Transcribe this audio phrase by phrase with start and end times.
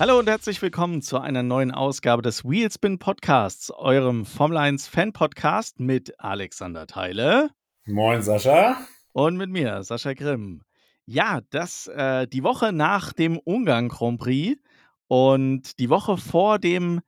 [0.00, 5.12] Hallo und herzlich willkommen zu einer neuen Ausgabe des Wheelspin Podcasts, eurem Formel 1 Fan
[5.12, 7.50] Podcast mit Alexander Teile.
[7.84, 8.76] Moin, Sascha.
[9.12, 10.62] Und mit mir, Sascha Grimm.
[11.04, 14.62] Ja, das äh, die Woche nach dem Ungarn Grand Prix
[15.08, 17.00] und die Woche vor dem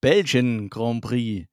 [0.00, 1.48] Belgien Grand Prix.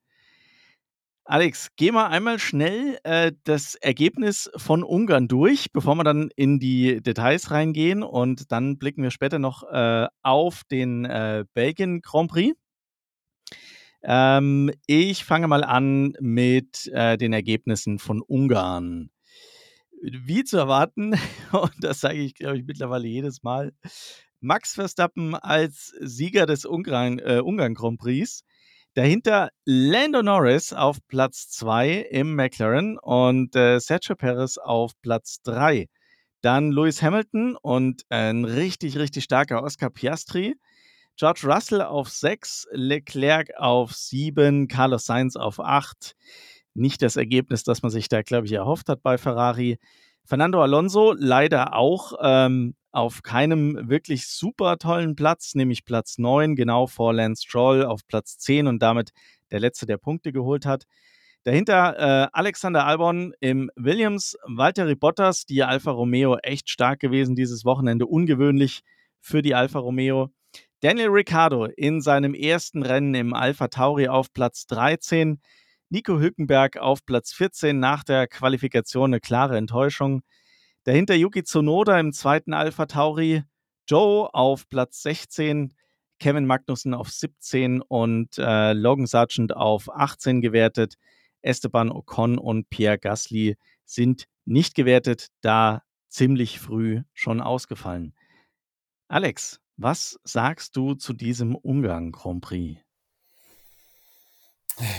[1.25, 6.59] Alex, geh mal einmal schnell äh, das Ergebnis von Ungarn durch, bevor wir dann in
[6.59, 12.29] die Details reingehen und dann blicken wir später noch äh, auf den äh, Belgien Grand
[12.29, 12.57] Prix.
[14.03, 19.09] Ähm, ich fange mal an mit äh, den Ergebnissen von Ungarn.
[20.01, 21.13] Wie zu erwarten,
[21.53, 23.71] und das sage ich, glaube ich, mittlerweile jedes Mal,
[24.41, 28.43] Max Verstappen als Sieger des Ungarn, äh, Ungarn Grand Prix
[28.95, 35.87] Dahinter Lando Norris auf Platz 2 im McLaren und äh, Sergio Perez auf Platz 3.
[36.41, 40.53] Dann Lewis Hamilton und ein richtig, richtig starker Oscar Piastri.
[41.15, 46.13] George Russell auf 6, Leclerc auf 7, Carlos Sainz auf 8.
[46.75, 49.79] Nicht das Ergebnis, das man sich da, glaube ich, erhofft hat bei Ferrari.
[50.23, 56.87] Fernando Alonso leider auch ähm, auf keinem wirklich super tollen Platz, nämlich Platz 9, genau
[56.87, 59.11] vor Lance Stroll auf Platz 10 und damit
[59.51, 60.85] der letzte, der Punkte geholt hat.
[61.43, 67.65] Dahinter äh, Alexander Albon im Williams, Valtteri Bottas, die Alfa Romeo echt stark gewesen dieses
[67.65, 68.81] Wochenende, ungewöhnlich
[69.19, 70.29] für die Alfa Romeo.
[70.79, 75.41] Daniel Ricciardo in seinem ersten Rennen im Alpha Tauri auf Platz 13.
[75.89, 80.21] Nico Hülkenberg auf Platz 14 nach der Qualifikation eine klare Enttäuschung.
[80.85, 83.43] Dahinter Yuki Tsunoda im zweiten Alpha Tauri,
[83.87, 85.73] Joe auf Platz 16,
[86.19, 90.95] Kevin Magnussen auf 17 und äh, Logan Sargent auf 18 gewertet.
[91.41, 98.13] Esteban Ocon und Pierre Gasly sind nicht gewertet, da ziemlich früh schon ausgefallen.
[99.07, 102.79] Alex, was sagst du zu diesem Ungarn Grand Prix?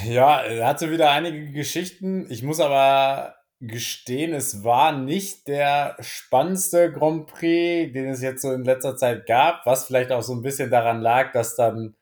[0.06, 2.31] Ja, er hatte wieder einige Geschichten.
[2.31, 8.53] Ich muss aber gestehen, es war nicht der spannendste Grand Prix, den es jetzt so
[8.53, 11.94] in letzter Zeit gab, was vielleicht auch so ein bisschen daran lag, dass dann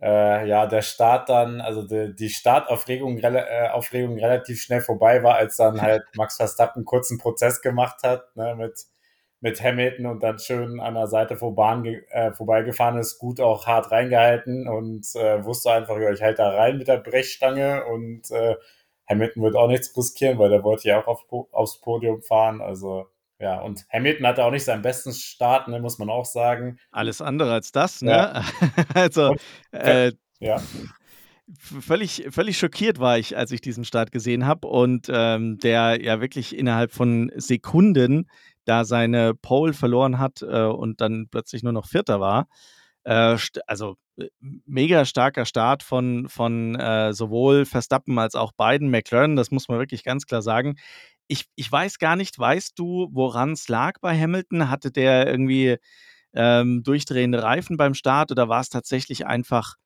[0.00, 5.36] äh, ja der Start dann, also die, die Startaufregung äh, Aufregung relativ schnell vorbei war,
[5.36, 8.86] als dann halt Max Verstappen einen kurzen Prozess gemacht hat ne, mit
[9.44, 13.66] mit Hamilton und dann schön an der Seite vor Bahn äh, vorbeigefahren ist, gut auch
[13.66, 18.30] hart reingehalten und äh, wusste einfach, ja, ich halte da rein mit der Brechstange und
[18.30, 18.56] äh,
[19.08, 22.60] Hamilton wird auch nichts riskieren, weil der wollte ja auch auf, aufs Podium fahren.
[22.60, 23.06] Also
[23.38, 26.78] ja, und Hamilton hatte auch nicht seinen besten Start, ne, muss man auch sagen.
[26.92, 28.10] Alles andere als das, ne?
[28.10, 28.44] Ja.
[28.94, 29.40] also, und,
[29.72, 30.62] äh, ja.
[31.58, 36.22] Völlig, völlig schockiert war ich, als ich diesen Start gesehen habe und ähm, der ja
[36.22, 38.30] wirklich innerhalb von Sekunden
[38.64, 42.48] da seine Pole verloren hat äh, und dann plötzlich nur noch Vierter war.
[43.04, 49.36] Äh, also äh, mega starker Start von, von äh, sowohl Verstappen als auch beiden McLaren,
[49.36, 50.76] das muss man wirklich ganz klar sagen.
[51.26, 54.70] Ich, ich weiß gar nicht, weißt du, woran es lag bei Hamilton?
[54.70, 55.76] Hatte der irgendwie
[56.34, 59.76] ähm, durchdrehende Reifen beim Start oder war es tatsächlich einfach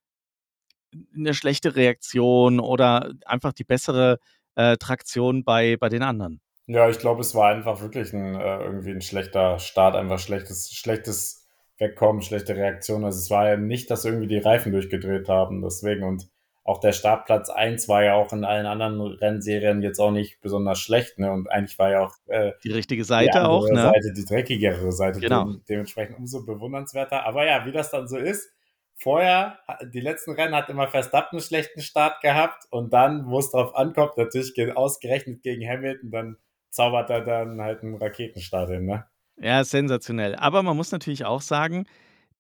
[1.15, 4.19] eine schlechte Reaktion oder einfach die bessere
[4.55, 6.41] äh, Traktion bei, bei den anderen?
[6.67, 10.71] Ja, ich glaube, es war einfach wirklich ein, äh, irgendwie ein schlechter Start, einfach schlechtes,
[10.75, 11.48] schlechtes
[11.79, 13.05] wegkommen, schlechte Reaktion.
[13.05, 16.29] Also es war ja nicht, dass irgendwie die Reifen durchgedreht haben, deswegen und
[16.69, 20.79] auch der Startplatz 1 war ja auch in allen anderen Rennserien jetzt auch nicht besonders
[20.79, 21.33] schlecht, ne?
[21.33, 23.81] Und eigentlich war ja auch äh, die richtige Seite die auch, ne?
[23.81, 25.45] Seite, die dreckigere Seite, genau.
[25.47, 27.25] De dementsprechend umso bewundernswerter.
[27.25, 28.53] Aber ja, wie das dann so ist,
[28.97, 29.59] vorher,
[29.95, 33.75] die letzten Rennen hat immer Verstappen einen schlechten Start gehabt und dann, wo es drauf
[33.75, 36.37] ankommt, natürlich ausgerechnet gegen Hamilton, dann
[36.69, 39.07] zaubert er dann halt einen Raketenstart hin, ne?
[39.41, 40.35] Ja, sensationell.
[40.37, 41.87] Aber man muss natürlich auch sagen,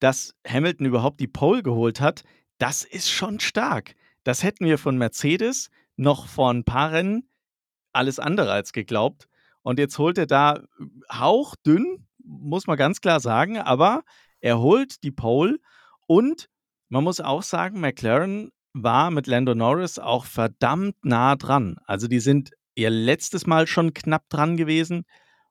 [0.00, 2.24] dass Hamilton überhaupt die Pole geholt hat,
[2.58, 3.94] das ist schon stark.
[4.24, 7.28] Das hätten wir von Mercedes noch vor ein paar Rennen
[7.92, 9.28] alles andere als geglaubt.
[9.62, 10.62] Und jetzt holt er da
[11.12, 14.02] hauchdünn, muss man ganz klar sagen, aber
[14.40, 15.58] er holt die Pole
[16.06, 16.48] und
[16.88, 21.76] man muss auch sagen, McLaren war mit Lando Norris auch verdammt nah dran.
[21.84, 25.04] Also die sind ihr letztes Mal schon knapp dran gewesen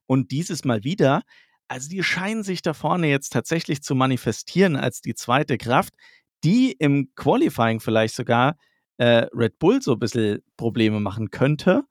[0.05, 1.23] und dieses Mal wieder.
[1.67, 5.95] Also die scheinen sich da vorne jetzt tatsächlich zu manifestieren als die zweite Kraft,
[6.43, 8.57] die im Qualifying vielleicht sogar
[8.97, 11.83] äh, Red Bull so ein bisschen Probleme machen könnte.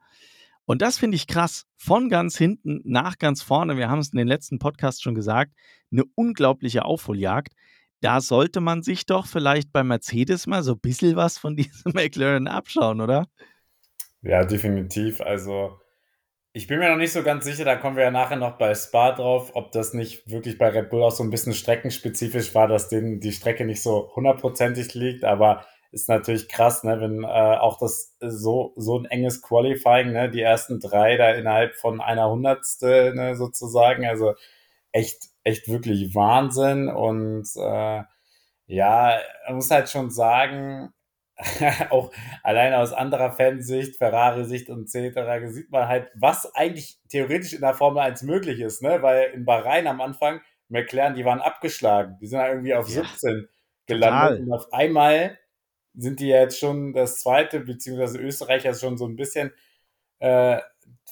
[0.65, 1.67] Und das finde ich krass.
[1.77, 5.53] Von ganz hinten nach ganz vorne, wir haben es in den letzten Podcasts schon gesagt,
[5.93, 7.53] eine unglaubliche Aufholjagd.
[8.01, 11.93] Da sollte man sich doch vielleicht bei Mercedes mal so ein bisschen was von diesem
[11.93, 13.27] McLaren abschauen, oder?
[14.23, 15.21] Ja, definitiv.
[15.21, 15.79] Also
[16.57, 18.75] Ich bin mir noch nicht so ganz sicher, da kommen wir ja nachher noch bei
[18.75, 22.67] Spa drauf, ob das nicht wirklich bei Red Bull auch so ein bisschen streckenspezifisch war,
[22.67, 27.27] dass denen die Strecke nicht so hundertprozentig liegt, aber ist natürlich krass, ne, wenn äh,
[27.27, 32.31] auch das so, so ein enges Qualifying, ne, die ersten drei da innerhalb von einer
[32.31, 34.33] Hundertstel, ne, sozusagen, also
[34.93, 36.89] echt, echt wirklich Wahnsinn.
[36.89, 38.03] Und äh,
[38.65, 40.89] ja, man muss halt schon sagen,
[41.91, 42.13] auch
[42.43, 45.53] alleine aus anderer Fansicht, Ferrari-Sicht und etc.
[45.53, 49.03] sieht man halt, was eigentlich theoretisch in der Formel 1 möglich ist, ne?
[49.03, 52.17] Weil in Bahrain am Anfang, McLaren, die waren abgeschlagen.
[52.21, 53.49] Die sind halt irgendwie auf ja, 17
[53.87, 54.39] gelandet.
[54.39, 54.43] Total.
[54.43, 55.39] Und auf einmal
[55.95, 59.53] sind die jetzt schon das zweite, beziehungsweise Österreicher ist schon so ein bisschen
[60.19, 60.61] äh,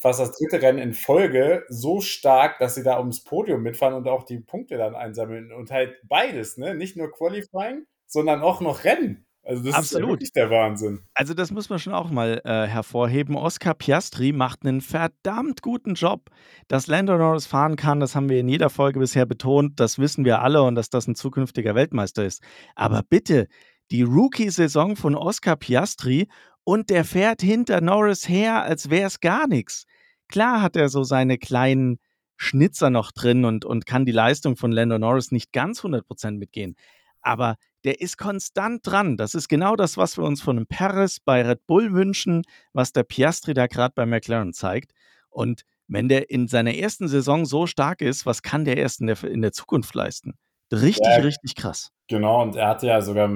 [0.00, 4.08] fast das dritte Rennen in Folge so stark, dass sie da ums Podium mitfahren und
[4.08, 5.52] auch die Punkte dann einsammeln.
[5.52, 6.74] Und halt beides, ne?
[6.74, 9.23] Nicht nur Qualifying, sondern auch noch Rennen.
[9.44, 10.04] Also das Absolut.
[10.04, 11.00] ist wirklich der Wahnsinn.
[11.12, 13.36] Also das muss man schon auch mal äh, hervorheben.
[13.36, 16.30] Oscar Piastri macht einen verdammt guten Job.
[16.68, 19.78] Dass Lando Norris fahren kann, das haben wir in jeder Folge bisher betont.
[19.80, 22.42] Das wissen wir alle und dass das ein zukünftiger Weltmeister ist.
[22.74, 23.48] Aber bitte,
[23.90, 26.28] die Rookie-Saison von Oscar Piastri
[26.64, 29.84] und der fährt hinter Norris her, als wäre es gar nichts.
[30.28, 31.98] Klar hat er so seine kleinen
[32.36, 36.76] Schnitzer noch drin und, und kann die Leistung von Lando Norris nicht ganz 100% mitgehen.
[37.24, 39.16] Aber der ist konstant dran.
[39.16, 42.42] Das ist genau das, was wir uns von einem Paris bei Red Bull wünschen,
[42.72, 44.92] was der Piastri da gerade bei McLaren zeigt.
[45.30, 49.06] Und wenn der in seiner ersten Saison so stark ist, was kann der erst in
[49.06, 50.34] der, in der Zukunft leisten?
[50.72, 51.90] Richtig, ja, richtig krass.
[52.08, 53.30] Genau, und er hatte ja sogar,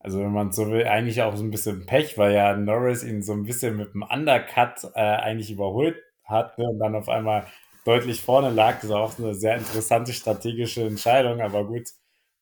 [0.00, 3.22] also wenn man so will, eigentlich auch so ein bisschen Pech, weil ja Norris ihn
[3.22, 7.46] so ein bisschen mit dem Undercut äh, eigentlich überholt hat ne, und dann auf einmal
[7.84, 8.76] deutlich vorne lag.
[8.76, 11.88] Das ist auch eine sehr interessante strategische Entscheidung, aber gut,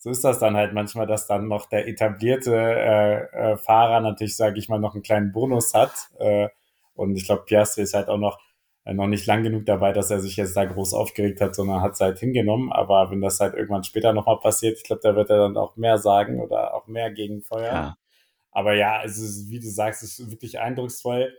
[0.05, 4.37] so ist das dann halt manchmal, dass dann noch der etablierte äh, äh, Fahrer natürlich,
[4.37, 6.11] sage ich mal, noch einen kleinen Bonus hat.
[6.19, 6.51] Äh,
[6.93, 8.39] und ich glaube, Piastri ist halt auch noch,
[8.85, 11.81] äh, noch nicht lang genug dabei, dass er sich jetzt da groß aufgeregt hat, sondern
[11.81, 12.71] hat es halt hingenommen.
[12.71, 15.75] Aber wenn das halt irgendwann später nochmal passiert, ich glaube, da wird er dann auch
[15.77, 17.75] mehr sagen oder auch mehr gegenfeuern.
[17.75, 17.97] Ja.
[18.51, 21.33] Aber ja, es ist, wie du sagst, es ist wirklich eindrucksvoll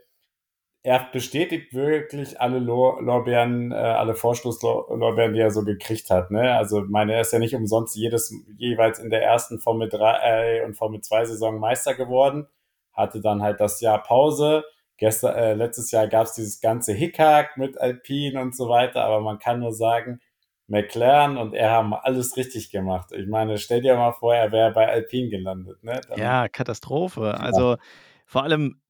[0.86, 6.30] er bestätigt wirklich alle Lorbeeren, äh, alle Vorstoßlorbeeren, die er so gekriegt hat.
[6.30, 6.56] Ne?
[6.56, 10.74] Also meine, er ist ja nicht umsonst jedes jeweils in der ersten Formel 3 und
[10.74, 12.46] Formel 2 Saison Meister geworden,
[12.92, 14.62] hatte dann halt das Jahr Pause.
[14.96, 19.20] Gestern, äh, letztes Jahr gab es dieses ganze Hickhack mit Alpine und so weiter, aber
[19.20, 20.20] man kann nur sagen,
[20.68, 23.10] McLaren und er haben alles richtig gemacht.
[23.10, 25.82] Ich meine, stell dir mal vor, er wäre bei Alpine gelandet.
[25.82, 26.00] Ne?
[26.08, 27.34] Dann, ja, Katastrophe.
[27.72, 27.76] Ja.
[28.28, 28.80] Vor allem,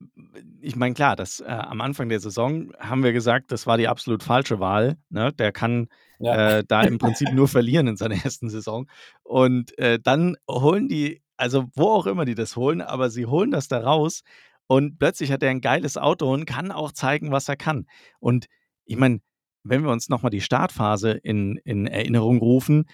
[0.62, 3.86] ich meine, klar, das, äh, am Anfang der Saison haben wir gesagt, das war die
[3.86, 4.96] absolut falsche Wahl.
[5.10, 5.32] Ne?
[5.34, 5.88] Der kann
[6.18, 6.58] ja.
[6.58, 8.88] äh, da im Prinzip nur verlieren in seiner ersten Saison.
[9.22, 13.50] Und äh, dann holen die, also wo auch immer die das holen, aber sie holen
[13.50, 14.22] das da raus
[14.66, 17.86] und plötzlich hat er ein geiles Auto und kann auch zeigen, was er kann.
[18.18, 18.46] Und
[18.84, 19.20] ich meine,
[19.64, 22.86] wenn wir uns nochmal die Startphase in, in Erinnerung rufen,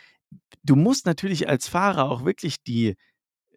[0.63, 2.97] du musst natürlich als Fahrer auch wirklich die,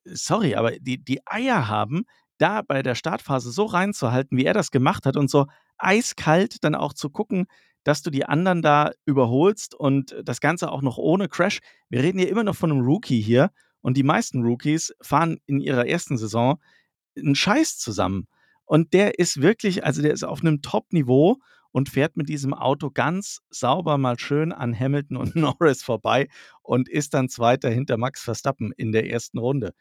[0.06, 2.06] sorry, aber die, die Eier haben,
[2.38, 5.48] da bei der Startphase so reinzuhalten, wie er das gemacht hat und so
[5.78, 7.48] eiskalt dann auch zu gucken,
[7.84, 11.60] dass du die anderen da überholst und das Ganze auch noch ohne Crash.
[11.90, 13.52] Wir reden ja immer noch von einem Rookie hier
[13.82, 16.60] und die meisten Rookies fahren in ihrer ersten Saison
[17.18, 18.28] einen Scheiß zusammen.
[18.66, 21.38] Und der ist wirklich, also der ist auf einem Top-Niveau
[21.72, 26.28] und fährt mit diesem Auto ganz sauber mal schön an Hamilton und Norris vorbei
[26.64, 29.74] und ist dann Zweiter hinter Max Verstappen in der ersten Runde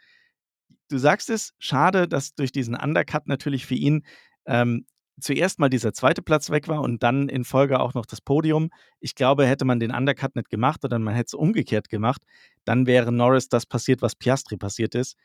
[0.88, 4.04] du sagst es, schade, dass durch diesen Undercut natürlich für ihn
[4.46, 4.86] ähm,
[5.20, 8.70] zuerst mal dieser zweite Platz weg war und dann in Folge auch noch das Podium.
[9.00, 12.22] Ich glaube, hätte man den Undercut nicht gemacht oder man hätte es umgekehrt gemacht,
[12.64, 15.16] dann wäre Norris das passiert, was Piastri passiert ist.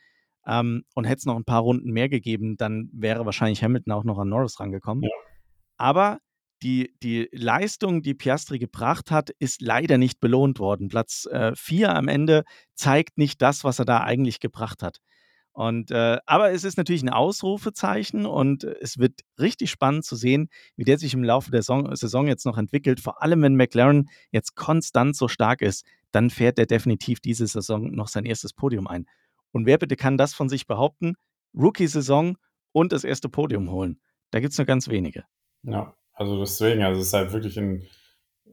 [0.46, 4.04] Ähm, und hätte es noch ein paar Runden mehr gegeben, dann wäre wahrscheinlich Hamilton auch
[4.04, 5.04] noch an Norris rangekommen.
[5.04, 5.10] Ja.
[5.78, 6.20] Aber
[6.62, 10.90] die, die Leistung, die Piastri gebracht hat, ist leider nicht belohnt worden.
[10.90, 12.44] Platz 4 äh, am Ende
[12.76, 15.00] zeigt nicht das, was er da eigentlich gebracht hat.
[15.52, 20.50] Und, äh, aber es ist natürlich ein Ausrufezeichen und es wird richtig spannend zu sehen,
[20.76, 23.00] wie der sich im Laufe der Saison, Saison jetzt noch entwickelt.
[23.00, 27.92] Vor allem, wenn McLaren jetzt konstant so stark ist, dann fährt er definitiv diese Saison
[27.92, 29.06] noch sein erstes Podium ein.
[29.52, 31.16] Und wer bitte kann das von sich behaupten?
[31.54, 32.38] Rookie-Saison
[32.72, 34.00] und das erste Podium holen.
[34.32, 35.26] Da gibt es nur ganz wenige.
[35.64, 37.88] Ja, also deswegen, also es ist halt wirklich in,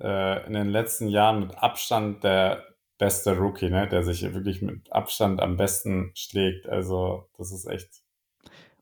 [0.00, 2.64] äh, in den letzten Jahren mit Abstand der
[2.98, 3.88] beste Rookie, ne?
[3.88, 6.68] der sich wirklich mit Abstand am besten schlägt.
[6.68, 7.88] Also das ist echt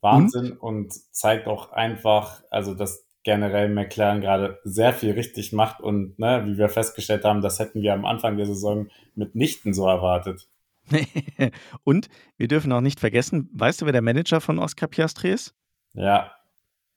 [0.00, 5.80] Wahnsinn und, und zeigt auch einfach, also dass generell McLaren gerade sehr viel richtig macht
[5.80, 9.88] und ne, wie wir festgestellt haben, das hätten wir am Anfang der Saison mitnichten so
[9.88, 10.47] erwartet.
[11.85, 15.54] und wir dürfen auch nicht vergessen, weißt du, wer der Manager von Oscar Piastri ist?
[15.94, 16.33] Ja,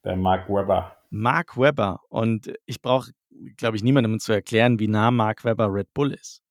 [0.04, 0.98] der Mark Webber.
[1.10, 2.02] Mark Webber.
[2.10, 3.12] Und ich brauche,
[3.56, 6.42] glaube ich, niemandem zu erklären, wie nah Mark Webber Red Bull ist.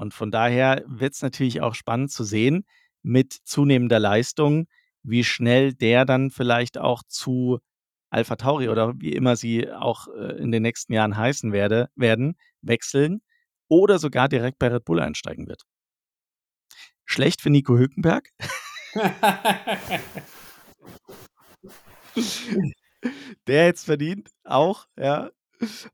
[0.00, 2.64] Und von daher wird es natürlich auch spannend zu sehen,
[3.02, 4.66] mit zunehmender Leistung,
[5.02, 7.58] wie schnell der dann vielleicht auch zu
[8.08, 12.38] Alpha Tauri oder wie immer sie auch äh, in den nächsten Jahren heißen werde, werden,
[12.62, 13.20] wechseln
[13.68, 15.64] oder sogar direkt bei Red Bull einsteigen wird.
[17.04, 18.30] Schlecht für Nico Hülkenberg.
[23.46, 25.30] Der jetzt verdient, auch, ja.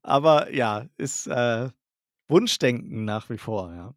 [0.02, 1.70] Aber ja, ist äh,
[2.28, 3.94] Wunschdenken nach wie vor, ja.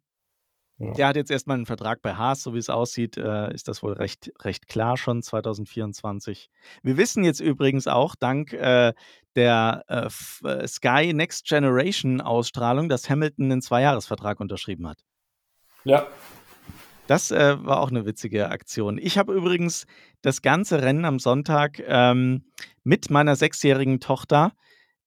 [0.80, 0.92] Ja.
[0.94, 3.82] Der hat jetzt erstmal einen Vertrag bei Haas, so wie es aussieht, äh, ist das
[3.82, 6.48] wohl recht, recht klar schon 2024.
[6.82, 8.94] Wir wissen jetzt übrigens auch, dank äh,
[9.36, 15.04] der äh, äh, Sky Next Generation Ausstrahlung, dass Hamilton einen Zweijahresvertrag unterschrieben hat.
[15.84, 16.06] Ja.
[17.06, 18.96] Das äh, war auch eine witzige Aktion.
[18.96, 19.84] Ich habe übrigens
[20.22, 22.44] das ganze Rennen am Sonntag ähm,
[22.84, 24.52] mit meiner sechsjährigen Tochter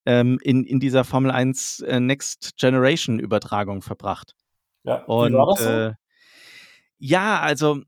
[0.05, 4.36] ähm, in, in dieser Formel 1 äh, Next Generation Übertragung verbracht.
[4.83, 5.60] Ja, und?
[5.60, 5.93] Äh,
[6.98, 7.81] ja, also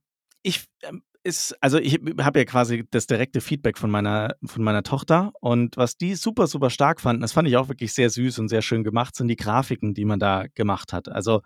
[0.43, 4.83] ich ähm, ist, also ich habe ja quasi das direkte Feedback von meiner, von meiner
[4.83, 8.37] Tochter und was die super, super stark fanden, das fand ich auch wirklich sehr süß
[8.39, 11.09] und sehr schön gemacht, sind die Grafiken, die man da gemacht hat.
[11.09, 11.41] Also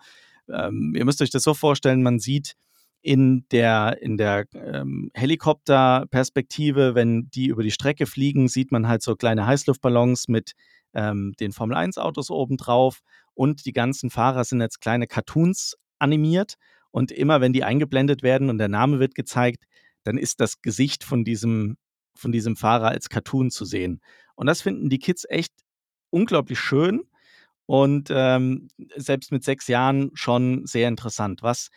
[0.50, 2.56] ähm, ihr müsst euch das so vorstellen, man sieht
[3.02, 9.02] in der, in der ähm, Helikopterperspektive, wenn die über die Strecke fliegen, sieht man halt
[9.02, 10.54] so kleine Heißluftballons mit
[10.94, 13.00] ähm, den Formel-1-Autos obendrauf
[13.34, 16.56] und die ganzen Fahrer sind als kleine Cartoons animiert
[16.92, 19.66] und immer wenn die eingeblendet werden und der Name wird gezeigt,
[20.04, 21.78] dann ist das Gesicht von diesem,
[22.16, 24.02] von diesem Fahrer als Cartoon zu sehen.
[24.36, 25.54] Und das finden die Kids echt
[26.10, 27.04] unglaublich schön
[27.66, 31.44] und ähm, selbst mit sechs Jahren schon sehr interessant.
[31.44, 31.70] Was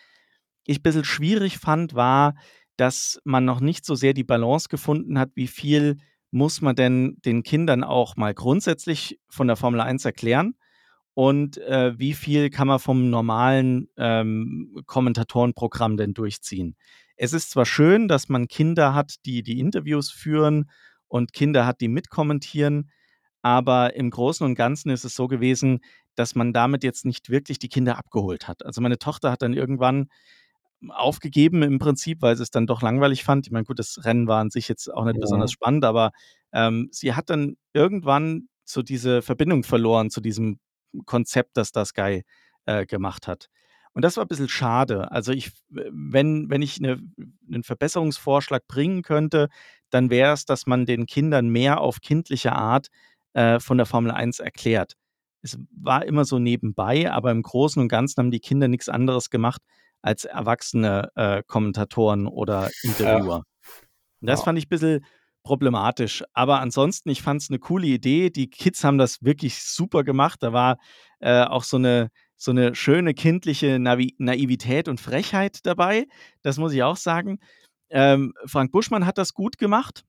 [0.64, 2.34] ich ein bisschen schwierig fand, war,
[2.76, 5.98] dass man noch nicht so sehr die Balance gefunden hat, wie viel
[6.30, 10.54] muss man denn den Kindern auch mal grundsätzlich von der Formel 1 erklären?
[11.14, 16.74] Und äh, wie viel kann man vom normalen ähm, Kommentatorenprogramm denn durchziehen?
[17.16, 20.70] Es ist zwar schön, dass man Kinder hat, die die Interviews führen
[21.08, 22.90] und Kinder hat, die mitkommentieren,
[23.42, 25.80] aber im Großen und Ganzen ist es so gewesen,
[26.14, 28.64] dass man damit jetzt nicht wirklich die Kinder abgeholt hat.
[28.64, 30.08] Also meine Tochter hat dann irgendwann
[30.88, 33.46] aufgegeben im Prinzip, weil sie es dann doch langweilig fand.
[33.46, 35.20] Ich meine, gut, das Rennen war an sich jetzt auch nicht ja.
[35.20, 36.12] besonders spannend, aber
[36.52, 40.58] ähm, sie hat dann irgendwann so diese Verbindung verloren zu diesem
[41.06, 42.22] Konzept, das das Sky
[42.66, 43.48] äh, gemacht hat.
[43.94, 45.10] Und das war ein bisschen schade.
[45.10, 46.98] Also ich, wenn, wenn ich eine,
[47.46, 49.48] einen Verbesserungsvorschlag bringen könnte,
[49.90, 52.88] dann wäre es, dass man den Kindern mehr auf kindliche Art
[53.34, 54.94] äh, von der Formel 1 erklärt.
[55.42, 59.28] Es war immer so nebenbei, aber im Großen und Ganzen haben die Kinder nichts anderes
[59.28, 59.60] gemacht,
[60.02, 63.36] als erwachsene äh, Kommentatoren oder Interviewer.
[63.36, 63.42] Ja.
[64.20, 64.44] Das ja.
[64.44, 65.04] fand ich ein bisschen
[65.42, 66.22] problematisch.
[66.32, 68.30] Aber ansonsten, ich fand es eine coole Idee.
[68.30, 70.42] Die Kids haben das wirklich super gemacht.
[70.42, 70.78] Da war
[71.20, 76.06] äh, auch so eine, so eine schöne kindliche Navi Naivität und Frechheit dabei.
[76.42, 77.38] Das muss ich auch sagen.
[77.90, 80.04] Ähm, Frank Buschmann hat das gut gemacht.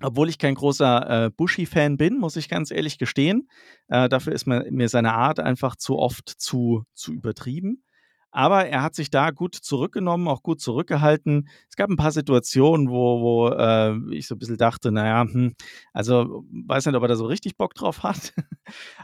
[0.00, 3.48] Obwohl ich kein großer äh, Bushy-Fan bin, muss ich ganz ehrlich gestehen.
[3.88, 7.82] Äh, dafür ist mir, mir seine Art einfach zu oft zu, zu übertrieben.
[8.30, 11.48] Aber er hat sich da gut zurückgenommen, auch gut zurückgehalten.
[11.68, 15.54] Es gab ein paar Situationen, wo, wo äh, ich so ein bisschen dachte, naja, hm,
[15.92, 18.34] also weiß nicht, ob er da so richtig Bock drauf hat.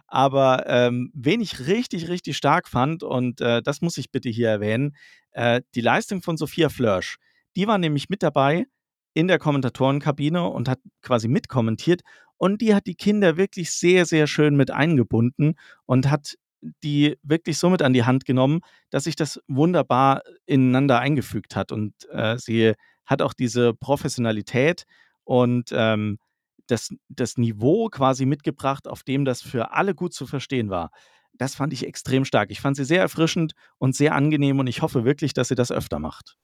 [0.06, 4.50] Aber ähm, wen ich richtig, richtig stark fand, und äh, das muss ich bitte hier
[4.50, 4.94] erwähnen,
[5.32, 7.16] äh, die Leistung von Sophia Flörsch.
[7.56, 8.66] Die war nämlich mit dabei
[9.14, 12.02] in der Kommentatorenkabine und hat quasi mitkommentiert.
[12.36, 15.54] Und die hat die Kinder wirklich sehr, sehr schön mit eingebunden
[15.86, 16.34] und hat
[16.82, 21.72] die wirklich so mit an die Hand genommen, dass sich das wunderbar ineinander eingefügt hat.
[21.72, 24.84] Und äh, sie hat auch diese Professionalität
[25.24, 26.18] und ähm,
[26.66, 30.90] das, das Niveau quasi mitgebracht, auf dem das für alle gut zu verstehen war.
[31.34, 32.50] Das fand ich extrem stark.
[32.50, 35.72] Ich fand sie sehr erfrischend und sehr angenehm und ich hoffe wirklich, dass sie das
[35.72, 36.36] öfter macht.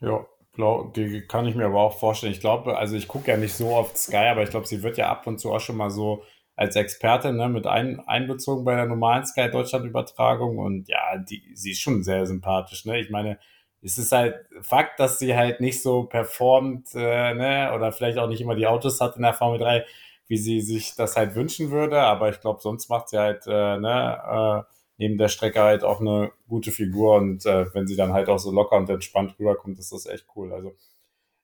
[0.00, 2.32] Ja, glaub, kann ich mir aber auch vorstellen.
[2.32, 4.98] Ich glaube, also ich gucke ja nicht so oft Sky, aber ich glaube, sie wird
[4.98, 6.24] ja ab und zu auch schon mal so
[6.60, 11.42] als Expertin ne, mit ein, einbezogen bei der normalen Sky Deutschland Übertragung und ja, die,
[11.54, 12.84] sie ist schon sehr sympathisch.
[12.84, 13.00] Ne?
[13.00, 13.38] Ich meine,
[13.80, 18.28] es ist halt Fakt, dass sie halt nicht so performt äh, ne, oder vielleicht auch
[18.28, 19.86] nicht immer die Autos hat in der Formel 3,
[20.26, 23.78] wie sie sich das halt wünschen würde, aber ich glaube, sonst macht sie halt äh,
[23.78, 28.12] ne, äh, neben der Strecke halt auch eine gute Figur und äh, wenn sie dann
[28.12, 30.52] halt auch so locker und entspannt rüberkommt, ist das echt cool.
[30.52, 30.74] Also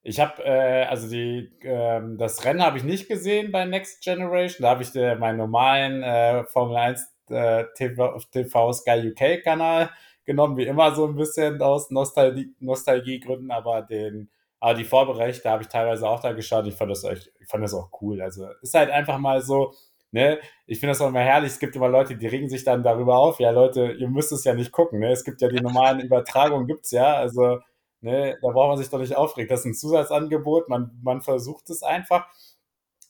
[0.08, 4.62] ich habe, äh, also die, äh, das Rennen habe ich nicht gesehen bei Next Generation.
[4.62, 9.90] Da habe ich äh, meinen normalen äh, Formel 1 äh, TV, TV Sky UK Kanal
[10.25, 15.62] genommen, wie immer so ein bisschen aus Nostalgie, Nostalgiegründen, aber den Aber die Vorberichte habe
[15.62, 16.66] ich teilweise auch da geschaut.
[16.66, 18.22] Ich fand das, echt, ich fand das auch cool.
[18.22, 19.72] Also ist halt einfach mal so,
[20.12, 20.38] ne?
[20.66, 21.52] Ich finde das auch immer herrlich.
[21.52, 23.40] Es gibt immer Leute, die regen sich dann darüber auf.
[23.40, 25.10] Ja, Leute, ihr müsst es ja nicht gucken, ne?
[25.10, 27.14] Es gibt ja die normalen Übertragungen, gibt es ja.
[27.16, 27.58] Also,
[28.06, 29.48] ne, da braucht man sich doch nicht aufregen.
[29.48, 30.68] Das ist ein Zusatzangebot.
[30.68, 32.26] Man, man versucht es einfach.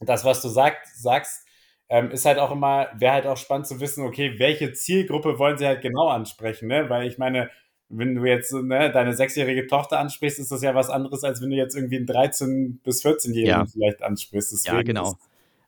[0.00, 1.46] Das, was du sagst, sagst
[1.88, 5.56] ähm, ist halt auch immer, wäre halt auch spannend zu wissen, okay, welche Zielgruppe wollen
[5.56, 6.90] sie halt genau ansprechen, ne?
[6.90, 7.50] Weil ich meine,
[7.88, 11.50] wenn du jetzt ne, deine sechsjährige Tochter ansprichst, ist das ja was anderes, als wenn
[11.50, 13.66] du jetzt irgendwie einen 13- bis 14-Jährigen ja.
[13.66, 14.52] vielleicht ansprichst.
[14.52, 15.16] Deswegen ja, genau.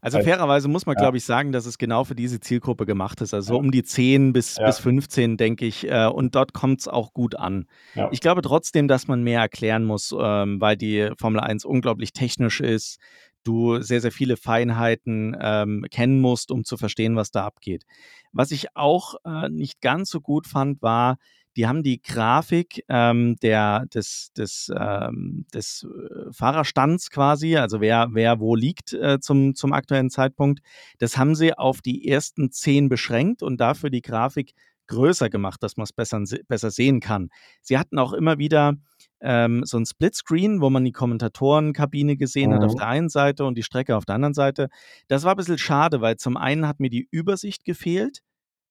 [0.01, 1.03] Also fairerweise muss man, ja.
[1.03, 3.35] glaube ich, sagen, dass es genau für diese Zielgruppe gemacht ist.
[3.35, 3.61] Also ja.
[3.61, 4.67] um die 10 bis, ja.
[4.67, 5.91] bis 15, denke ich.
[5.91, 7.67] Äh, und dort kommt es auch gut an.
[8.13, 12.61] Ich glaube trotzdem, dass man mehr erklären muss, ähm, weil die Formel 1 unglaublich technisch
[12.61, 12.99] ist.
[13.45, 17.85] Du sehr, sehr viele Feinheiten ähm, kennen musst, um zu verstehen, was da abgeht.
[18.33, 21.17] Was ich auch äh, nicht ganz so gut fand, war,
[21.59, 28.11] die haben die Grafik ähm, der, des, des, ähm, des äh, Fahrerstands quasi, also wer,
[28.13, 30.61] wer wo liegt äh, zum, zum aktuellen Zeitpunkt,
[30.99, 34.55] das haben sie auf die ersten zehn beschränkt und dafür die Grafik
[34.87, 37.29] größer gemacht, dass man es besser, besser sehen kann.
[37.61, 38.75] Sie hatten auch immer wieder
[39.21, 42.55] ähm, so ein Splitscreen, wo man die Kommentatorenkabine gesehen mhm.
[42.55, 42.79] hat auf mhm.
[42.79, 44.69] der einen Seite und die Strecke auf der anderen Seite.
[45.09, 48.21] Das war ein bisschen schade, weil zum einen hat mir die Übersicht gefehlt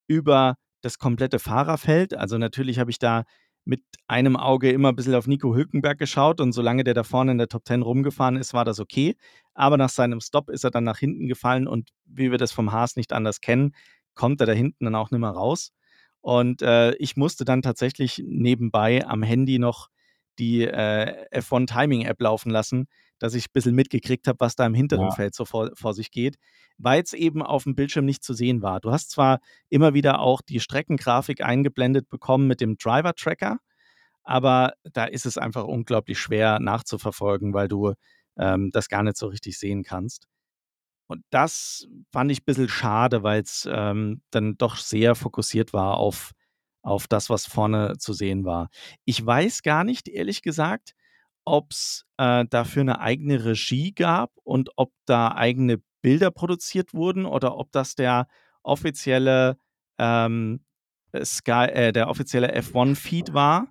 [0.07, 2.13] über das komplette Fahrerfeld.
[2.13, 3.23] Also natürlich habe ich da
[3.65, 7.33] mit einem Auge immer ein bisschen auf Nico Hülkenberg geschaut und solange der da vorne
[7.33, 9.17] in der Top 10 rumgefahren ist, war das okay.
[9.53, 12.71] Aber nach seinem Stop ist er dann nach hinten gefallen und wie wir das vom
[12.71, 13.73] Haas nicht anders kennen,
[14.15, 15.73] kommt er da hinten dann auch nicht mehr raus.
[16.21, 19.89] Und äh, ich musste dann tatsächlich nebenbei am Handy noch
[20.39, 22.87] die äh, F1 Timing App laufen lassen,
[23.19, 25.11] dass ich ein bisschen mitgekriegt habe, was da im hinteren ja.
[25.11, 26.37] Feld so vor, vor sich geht,
[26.77, 28.79] weil es eben auf dem Bildschirm nicht zu sehen war.
[28.79, 33.59] Du hast zwar immer wieder auch die Streckengrafik eingeblendet bekommen mit dem Driver Tracker,
[34.23, 37.93] aber da ist es einfach unglaublich schwer nachzuverfolgen, weil du
[38.37, 40.27] ähm, das gar nicht so richtig sehen kannst.
[41.07, 45.97] Und das fand ich ein bisschen schade, weil es ähm, dann doch sehr fokussiert war
[45.97, 46.31] auf,
[46.81, 48.69] auf das, was vorne zu sehen war.
[49.05, 50.93] Ich weiß gar nicht, ehrlich gesagt,
[51.47, 57.25] ob es äh, dafür eine eigene Regie gab und ob da eigene Bilder produziert wurden
[57.25, 58.27] oder ob das der
[58.63, 59.57] offizielle
[59.97, 60.59] ähm,
[61.23, 63.67] Sky, äh, der offizielle F1-Feed war,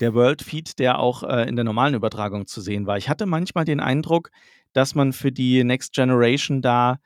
[0.00, 2.96] der World-Feed, der auch äh, in der normalen Übertragung zu sehen war.
[2.96, 4.30] Ich hatte manchmal den Eindruck,
[4.72, 6.98] dass man für die Next Generation da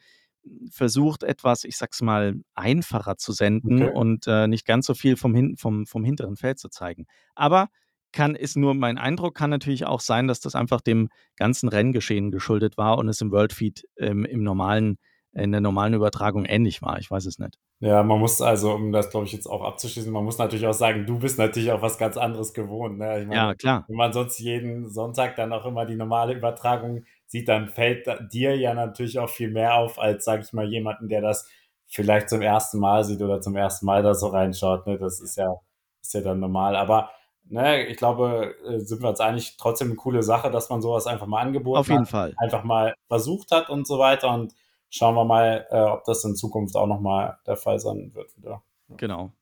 [0.71, 3.93] versucht, etwas, ich sag's mal, einfacher zu senden okay.
[3.93, 7.07] und äh, nicht ganz so viel vom, hin vom, vom hinteren Feld zu zeigen.
[7.35, 7.69] Aber
[8.15, 12.31] kann, ist nur mein Eindruck, kann natürlich auch sein, dass das einfach dem ganzen Renngeschehen
[12.31, 14.99] geschuldet war und es im Worldfeed ähm, im normalen,
[15.33, 16.99] in der normalen Übertragung ähnlich war.
[16.99, 17.59] Ich weiß es nicht.
[17.81, 20.73] Ja, man muss also, um das glaube ich jetzt auch abzuschließen, man muss natürlich auch
[20.73, 22.99] sagen, du bist natürlich auch was ganz anderes gewohnt.
[22.99, 23.25] Ne?
[23.27, 23.85] Meine, ja, klar.
[23.89, 28.57] Wenn man sonst jeden Sonntag dann auch immer die normale Übertragung sieht, dann fällt dir
[28.57, 31.47] ja natürlich auch viel mehr auf, als, sage ich mal, jemanden, der das
[31.89, 34.87] vielleicht zum ersten Mal sieht oder zum ersten Mal da so reinschaut.
[34.87, 34.99] Ne?
[34.99, 35.55] Das ist ja,
[36.01, 36.77] ist ja dann normal.
[36.77, 37.11] Aber
[37.49, 41.07] ne, ich glaube, äh, sind wir uns eigentlich trotzdem eine coole Sache, dass man sowas
[41.07, 41.81] einfach mal angeboten hat.
[41.81, 42.35] Auf jeden hat, Fall.
[42.39, 44.33] Einfach mal versucht hat und so weiter.
[44.33, 44.55] Und
[44.91, 48.63] schauen wir mal, äh, ob das in Zukunft auch nochmal der Fall sein wird wieder.
[48.97, 49.33] Genau.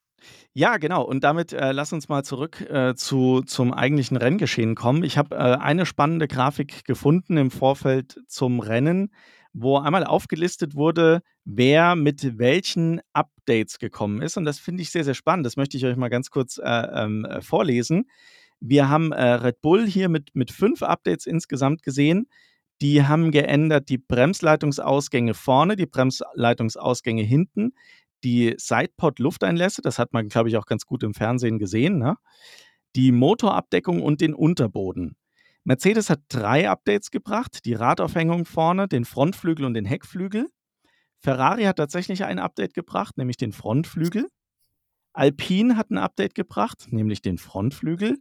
[0.54, 1.02] Ja, genau.
[1.02, 5.02] Und damit äh, lass uns mal zurück äh, zu, zum eigentlichen Renngeschehen kommen.
[5.02, 9.10] Ich habe äh, eine spannende Grafik gefunden im Vorfeld zum Rennen,
[9.52, 14.36] wo einmal aufgelistet wurde, wer mit welchen Updates gekommen ist.
[14.36, 15.46] Und das finde ich sehr, sehr spannend.
[15.46, 18.08] Das möchte ich euch mal ganz kurz äh, ähm, äh, vorlesen.
[18.60, 22.28] Wir haben äh, Red Bull hier mit, mit fünf Updates insgesamt gesehen.
[22.80, 27.74] Die haben geändert die Bremsleitungsausgänge vorne, die Bremsleitungsausgänge hinten,
[28.24, 32.16] die Sidepod-Lufteinlässe, das hat man, glaube ich, auch ganz gut im Fernsehen gesehen, ne?
[32.96, 35.16] die Motorabdeckung und den Unterboden.
[35.64, 40.48] Mercedes hat drei Updates gebracht: die Radaufhängung vorne, den Frontflügel und den Heckflügel.
[41.18, 44.26] Ferrari hat tatsächlich ein Update gebracht, nämlich den Frontflügel.
[45.12, 48.18] Alpine hat ein Update gebracht, nämlich den Frontflügel.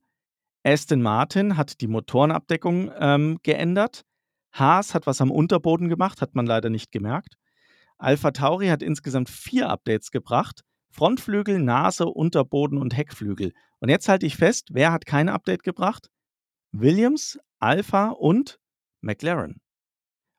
[0.63, 4.04] Aston Martin hat die Motorenabdeckung ähm, geändert.
[4.51, 7.38] Haas hat was am Unterboden gemacht, hat man leider nicht gemerkt.
[7.97, 10.62] Alpha Tauri hat insgesamt vier Updates gebracht.
[10.91, 13.54] Frontflügel, Nase, Unterboden und Heckflügel.
[13.80, 16.10] Und jetzt halte ich fest, wer hat kein Update gebracht?
[16.71, 18.60] Williams, Alpha und
[19.01, 19.62] McLaren.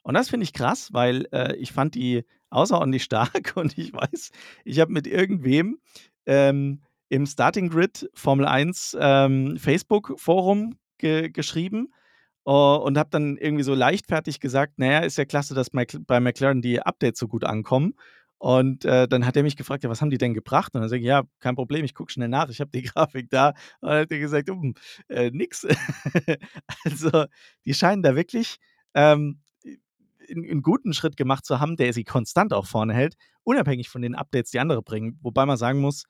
[0.02, 4.30] Und das finde ich krass, weil äh, ich fand die außerordentlich stark und ich weiß,
[4.64, 5.78] ich habe mit irgendwem
[6.26, 11.92] ähm, im Starting Grid Formel 1 ähm, Facebook-Forum ge geschrieben
[12.46, 16.62] uh, und habe dann irgendwie so leichtfertig gesagt, naja, ist ja klasse, dass bei McLaren
[16.62, 17.94] die Updates so gut ankommen.
[18.42, 20.74] Und äh, dann hat er mich gefragt, ja, was haben die denn gebracht?
[20.74, 23.31] Und dann sage ich, ja, kein Problem, ich gucke schnell nach, ich habe die Grafik
[23.31, 23.50] da.
[23.81, 24.74] Und dann hat er gesagt, um,
[25.09, 25.64] äh, nix.
[26.85, 27.26] also,
[27.64, 28.57] die scheinen da wirklich
[28.94, 29.42] ähm,
[30.28, 34.16] einen guten Schritt gemacht zu haben, der sie konstant auch vorne hält, unabhängig von den
[34.16, 35.20] Updates, die andere bringen.
[35.22, 36.07] Wobei man sagen muss,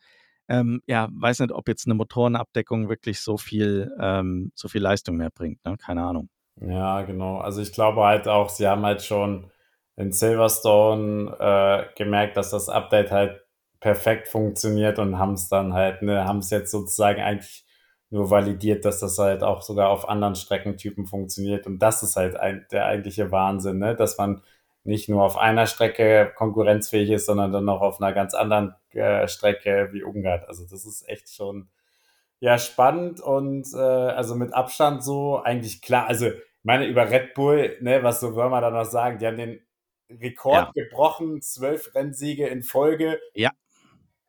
[0.49, 5.17] ähm, ja, weiß nicht, ob jetzt eine Motorenabdeckung wirklich so viel, ähm, so viel Leistung
[5.17, 5.63] mehr bringt.
[5.67, 5.77] Ne?
[5.77, 6.31] Keine Ahnung.
[6.63, 7.37] Ja, genau.
[7.37, 9.52] Also ich glaube halt auch, sie haben halt schon
[9.97, 13.43] in Silverstone äh, gemerkt, dass das Update halt
[13.81, 17.65] perfekt funktioniert und haben es dann halt, ne, haben es jetzt sozusagen eigentlich
[18.13, 21.67] nur validiert, dass das halt auch sogar auf anderen Streckentypen funktioniert.
[21.67, 23.97] Und das ist halt ein, der eigentliche Wahnsinn, ne?
[23.97, 24.43] dass man
[24.85, 29.27] nicht nur auf einer Strecke konkurrenzfähig ist, sondern dann noch auf einer ganz anderen äh,
[29.29, 30.43] Strecke wie Ungarn.
[30.47, 31.69] Also das ist echt schon
[32.39, 36.07] ja spannend und äh, also mit Abstand so eigentlich klar.
[36.07, 36.31] Also
[36.63, 39.61] meine über Red Bull, ne, was so Würmer da noch sagen, die haben den
[40.21, 40.85] Rekord ja.
[40.85, 43.21] gebrochen, zwölf Rennsiege in Folge.
[43.35, 43.51] Ja.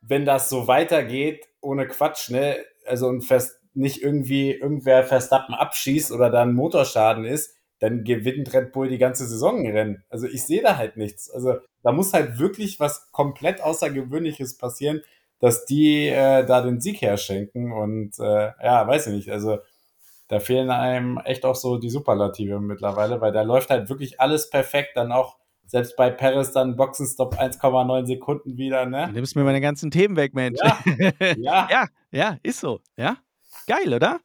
[0.02, 6.12] Wenn das so weitergeht, ohne Quatsch, ne, also und fest nicht irgendwie irgendwer Verstappen abschießt
[6.12, 10.04] oder dann Motorschaden ist, dann gewinnt Red Bull die ganze Saison Rennen.
[10.10, 11.30] Also ich sehe da halt nichts.
[11.30, 15.02] Also da muss halt wirklich was komplett Außergewöhnliches passieren,
[15.40, 17.74] dass die äh, da den Sieg herschenken.
[17.74, 19.30] Und äh, ja, weiß ich nicht.
[19.32, 19.58] Also
[20.30, 24.50] da fehlen einem echt auch so die Superlative mittlerweile, weil da läuft halt wirklich alles
[24.50, 24.92] perfekt.
[24.96, 28.86] Dann auch selbst bei Paris dann Boxenstopp 1,9 Sekunden wieder.
[28.86, 29.08] Ne?
[29.08, 30.60] Du nimmst mir meine ganzen Themen weg, Mensch.
[30.64, 30.80] Ja,
[31.38, 31.68] ja.
[31.70, 32.80] ja, ja, ist so.
[32.98, 33.18] Ja,
[33.68, 34.20] geil, oder?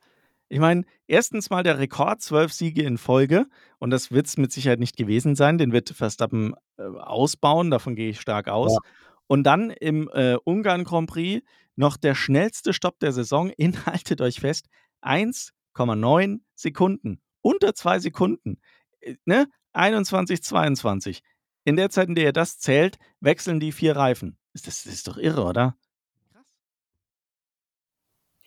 [0.50, 3.46] Ich meine, erstens mal der Rekord, zwölf Siege in Folge.
[3.78, 5.58] Und das wird es mit Sicherheit nicht gewesen sein.
[5.58, 8.72] Den wird Verstappen äh, ausbauen, davon gehe ich stark aus.
[8.72, 8.90] Ja.
[9.26, 11.44] Und dann im äh, Ungarn Grand Prix
[11.76, 13.50] noch der schnellste Stopp der Saison.
[13.56, 14.66] Inhaltet euch fest:
[15.02, 17.20] 1,9 Sekunden.
[17.42, 18.58] Unter zwei Sekunden.
[19.00, 19.46] Äh, ne?
[19.78, 21.22] 21, 22.
[21.64, 24.38] In der Zeit, in der ihr das zählt, wechseln die vier Reifen.
[24.52, 25.76] Das, das ist doch irre, oder?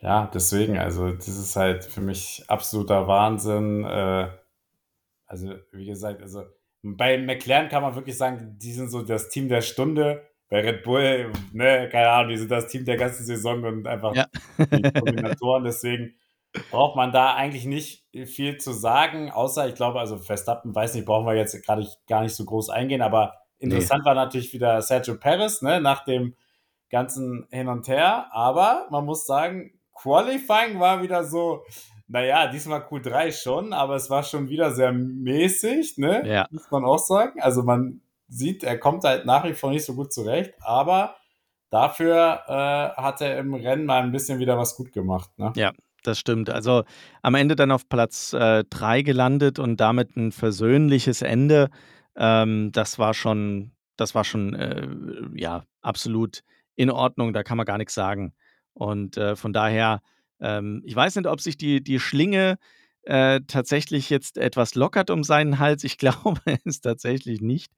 [0.02, 3.84] Ja, deswegen, also das ist halt für mich absoluter Wahnsinn.
[3.86, 4.30] Äh,
[5.28, 6.44] also, wie gesagt, also
[6.82, 10.28] bei McLaren kann man wirklich sagen, die sind so das Team der Stunde.
[10.50, 14.16] Bei Red Bull, ne, keine Ahnung, die sind das Team der ganzen Saison und einfach
[14.16, 14.26] ja.
[14.58, 15.64] die Kombinatoren.
[15.64, 16.16] Deswegen
[16.70, 21.06] braucht man da eigentlich nicht viel zu sagen, außer ich glaube, also Verstappen, weiß nicht,
[21.06, 24.06] brauchen wir jetzt gerade gar nicht so groß eingehen, aber interessant nee.
[24.06, 26.36] war natürlich wieder Sergio Perez, ne, nach dem
[26.90, 28.28] ganzen Hin und Her.
[28.32, 31.64] Aber man muss sagen, Qualifying war wieder so,
[32.08, 36.28] naja, diesmal Q3 schon, aber es war schon wieder sehr mäßig, ne?
[36.28, 36.48] Ja.
[36.52, 37.42] Muss man auch sagen.
[37.42, 41.16] Also man sieht, er kommt halt nach wie vor nicht so gut zurecht, aber
[41.70, 45.54] dafür äh, hat er im Rennen mal ein bisschen wieder was gut gemacht, ne?
[45.56, 45.72] Ja,
[46.04, 46.50] das stimmt.
[46.50, 46.84] Also
[47.22, 51.70] am Ende dann auf Platz 3 äh, gelandet und damit ein versöhnliches Ende.
[52.16, 54.88] Ähm, das war schon, das war schon äh,
[55.36, 56.42] ja absolut
[56.76, 57.34] in Ordnung.
[57.34, 58.34] Da kann man gar nichts sagen.
[58.74, 60.02] Und äh, von daher,
[60.40, 62.58] ähm, ich weiß nicht, ob sich die, die Schlinge
[63.04, 65.84] äh, tatsächlich jetzt etwas lockert um seinen Hals.
[65.84, 67.72] Ich glaube es tatsächlich nicht.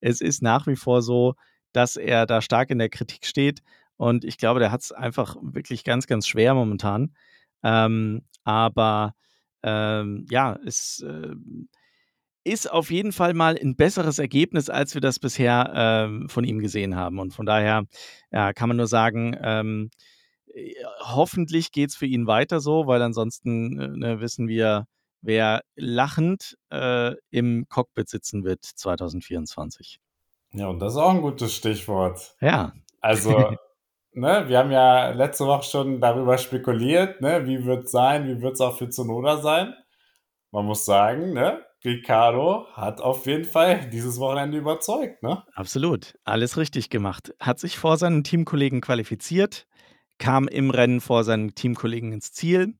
[0.00, 1.34] Es ist nach wie vor so,
[1.72, 3.62] dass er da stark in der Kritik steht.
[3.96, 7.14] Und ich glaube, der hat es einfach wirklich ganz, ganz schwer momentan.
[7.62, 9.14] Ähm, aber
[9.62, 11.34] ähm, ja, es äh,
[12.44, 16.60] ist auf jeden Fall mal ein besseres Ergebnis, als wir das bisher ähm, von ihm
[16.60, 17.18] gesehen haben.
[17.18, 17.84] Und von daher
[18.30, 19.90] ja, kann man nur sagen, ähm,
[20.54, 24.86] äh, hoffentlich geht es für ihn weiter so, weil ansonsten äh, ne, wissen wir,
[25.20, 30.00] wer lachend äh, im Cockpit sitzen wird 2024.
[30.52, 32.34] Ja, und das ist auch ein gutes Stichwort.
[32.40, 32.72] Ja.
[33.00, 33.54] Also,
[34.18, 38.40] ne, wir haben ja letzte Woche schon darüber spekuliert, ne, wie wird es sein, wie
[38.42, 39.74] wird es auch für Zunoda sein.
[40.50, 45.44] Man muss sagen, ne, Ricardo hat auf jeden Fall dieses Wochenende überzeugt, ne?
[45.54, 46.14] Absolut.
[46.24, 47.34] Alles richtig gemacht.
[47.38, 49.66] Hat sich vor seinen Teamkollegen qualifiziert,
[50.18, 52.74] kam im Rennen vor seinen Teamkollegen ins Ziel.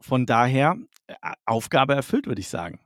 [0.00, 0.76] Von daher
[1.06, 1.14] äh,
[1.46, 2.80] Aufgabe erfüllt, würde ich sagen.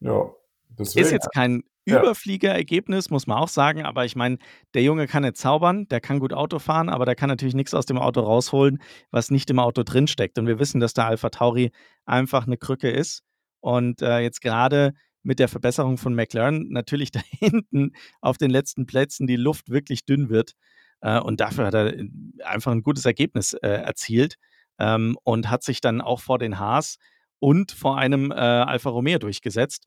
[0.00, 0.30] Ja,
[0.70, 1.04] deswegen.
[1.04, 4.38] Ist jetzt kein Überfliegerergebnis, muss man auch sagen, aber ich meine,
[4.74, 7.74] der Junge kann nicht zaubern, der kann gut Auto fahren, aber der kann natürlich nichts
[7.74, 8.78] aus dem Auto rausholen,
[9.10, 10.38] was nicht im Auto drinsteckt.
[10.38, 11.70] Und wir wissen, dass der Alpha Tauri
[12.04, 13.22] einfach eine Krücke ist.
[13.60, 18.86] Und äh, jetzt gerade mit der Verbesserung von McLaren natürlich da hinten auf den letzten
[18.86, 20.52] Plätzen die Luft wirklich dünn wird.
[21.00, 22.08] Äh, und dafür hat er äh,
[22.44, 24.36] einfach ein gutes Ergebnis äh, erzielt
[24.78, 26.96] ähm, und hat sich dann auch vor den Haas
[27.40, 29.86] und vor einem äh, Alfa Romeo durchgesetzt.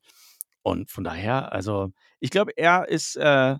[0.62, 3.56] Und von daher, also ich glaube, er ist äh,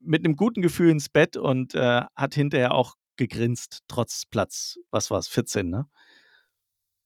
[0.00, 5.10] mit einem guten Gefühl ins Bett und äh, hat hinterher auch gegrinst, trotz Platz, was
[5.10, 5.86] war es, 14, ne?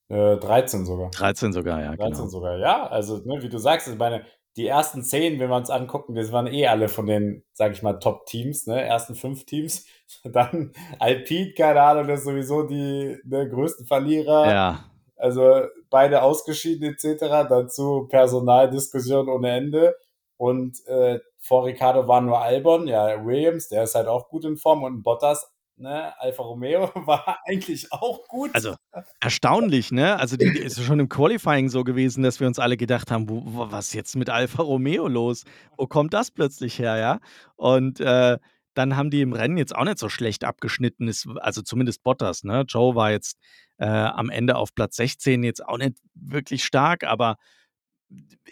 [0.09, 1.11] 13 sogar.
[1.11, 1.95] 13 sogar, ja.
[1.95, 2.27] 13 genau.
[2.27, 2.87] sogar, ja.
[2.87, 4.25] Also, ne, wie du sagst, ich meine,
[4.55, 7.83] die ersten zehn, wenn wir uns angucken, das waren eh alle von den, sag ich
[7.83, 9.85] mal, Top-Teams, ne, ersten fünf Teams.
[10.23, 14.49] Dann Alpine, keine Ahnung, das ist sowieso die ne, größten Verlierer.
[14.49, 14.91] Ja.
[15.17, 17.47] Also beide ausgeschieden etc.
[17.49, 19.95] Dazu Personaldiskussion ohne Ende.
[20.37, 24.57] Und äh, vor Ricardo war nur Albon, ja, Williams, der ist halt auch gut in
[24.57, 28.49] Form und Bottas Ne, Alfa Romeo war eigentlich auch gut.
[28.53, 28.73] Also
[29.19, 30.17] erstaunlich, ne?
[30.17, 33.29] Also die, die ist schon im Qualifying so gewesen, dass wir uns alle gedacht haben,
[33.29, 35.43] wo, was ist jetzt mit Alfa Romeo los?
[35.77, 37.19] Wo kommt das plötzlich her, ja?
[37.57, 38.39] Und äh,
[38.77, 42.43] dann haben die im Rennen jetzt auch nicht so schlecht abgeschnitten, ist, also zumindest Bottas,
[42.43, 42.65] ne?
[42.67, 43.37] Joe war jetzt
[43.77, 47.37] äh, am Ende auf Platz 16, jetzt auch nicht wirklich stark, aber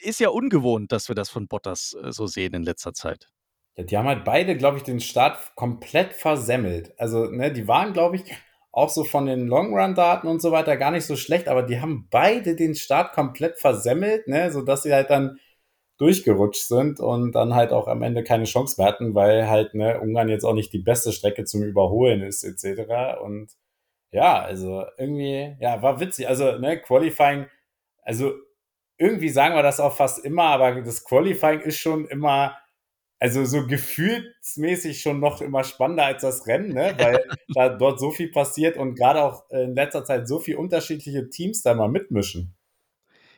[0.02, 3.30] ist ja ungewohnt, dass wir das von Bottas äh, so sehen in letzter Zeit.
[3.76, 6.94] Ja, die haben halt beide, glaube ich, den Start komplett versemmelt.
[6.98, 8.24] Also, ne, die waren, glaube ich,
[8.72, 12.08] auch so von den Long-Run-Daten und so weiter gar nicht so schlecht, aber die haben
[12.10, 15.40] beide den Start komplett versemmelt, ne, sodass sie halt dann
[15.98, 20.00] durchgerutscht sind und dann halt auch am Ende keine Chance mehr hatten, weil halt, ne,
[20.00, 23.22] Ungarn jetzt auch nicht die beste Strecke zum Überholen ist, etc.
[23.22, 23.52] Und
[24.12, 26.28] ja, also irgendwie, ja, war witzig.
[26.28, 27.48] Also, ne, Qualifying,
[28.02, 28.34] also
[28.98, 32.56] irgendwie sagen wir das auch fast immer, aber das Qualifying ist schon immer
[33.20, 36.96] also so gefühlsmäßig schon noch immer spannender als das Rennen, ne?
[37.00, 41.30] weil da dort so viel passiert und gerade auch in letzter Zeit so viele unterschiedliche
[41.30, 42.56] Teams da mal mitmischen.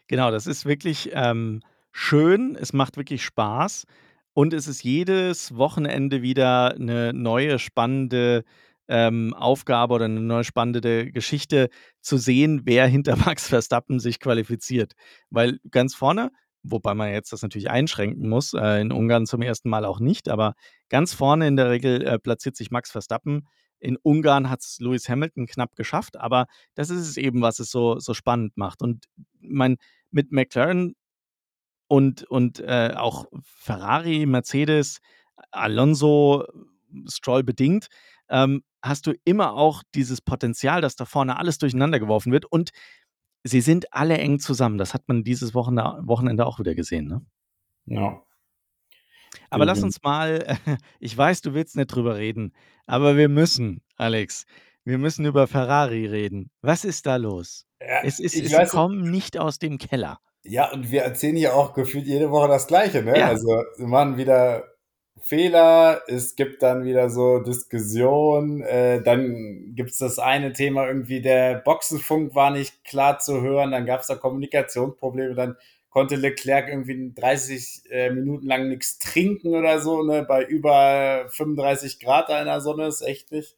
[0.08, 3.86] Genau, das ist wirklich ähm, schön, es macht wirklich Spaß
[4.34, 8.43] und es ist jedes Wochenende wieder eine neue spannende
[8.88, 11.69] ähm, Aufgabe oder eine neue spannende Geschichte
[12.02, 14.93] zu sehen, wer hinter Max Verstappen sich qualifiziert.
[15.30, 16.32] Weil ganz vorne
[16.71, 18.54] wobei man jetzt das natürlich einschränken muss.
[18.54, 20.54] Äh, in Ungarn zum ersten Mal auch nicht, aber
[20.89, 23.47] ganz vorne in der Regel äh, platziert sich Max Verstappen.
[23.80, 27.69] In Ungarn hat es Lewis Hamilton knapp geschafft, aber das ist es eben, was es
[27.69, 28.82] so, so spannend macht.
[28.82, 29.06] Und
[29.39, 29.78] mein,
[30.12, 30.95] mit McLaren
[31.88, 35.00] und, und äh, auch Ferrari, Mercedes,
[35.52, 36.45] Alonso,
[37.08, 37.88] Stroll bedingt,
[38.30, 42.45] ähm, hast du immer auch dieses Potenzial, dass da vorne alles durcheinander geworfen wird.
[42.45, 42.71] Und
[43.43, 44.78] sie sind alle eng zusammen.
[44.78, 47.26] Das hat man dieses Wochenende auch wieder gesehen, ne?
[47.86, 48.21] Ja.
[49.50, 50.58] Aber lass uns mal,
[51.00, 52.54] ich weiß, du willst nicht drüber reden,
[52.86, 54.45] aber wir müssen, Alex,
[54.84, 56.50] wir müssen über Ferrari reden.
[56.62, 57.65] Was ist da los?
[57.80, 60.19] Ja, es ist, sie kommen nicht aus dem Keller.
[60.47, 63.17] Ja, und wir erzählen hier auch gefühlt jede Woche das Gleiche, ne?
[63.17, 63.27] Ja.
[63.27, 64.63] Also, sie machen wieder
[65.21, 71.21] Fehler, es gibt dann wieder so Diskussionen, äh, dann gibt es das eine Thema irgendwie,
[71.21, 75.57] der Boxenfunk war nicht klar zu hören, dann gab es da Kommunikationsprobleme, dann
[75.89, 81.99] konnte Leclerc irgendwie 30 äh, Minuten lang nichts trinken oder so, ne, bei über 35
[81.99, 83.57] Grad in der Sonne ist echt nicht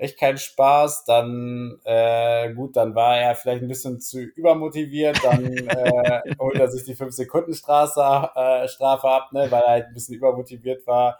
[0.00, 1.04] echt keinen Spaß.
[1.04, 5.22] Dann, äh, gut, dann war er vielleicht ein bisschen zu übermotiviert.
[5.22, 9.94] Dann äh, holt er sich die 5-Sekunden-Strafe äh, Strafe ab, ne, weil er halt ein
[9.94, 11.18] bisschen übermotiviert war.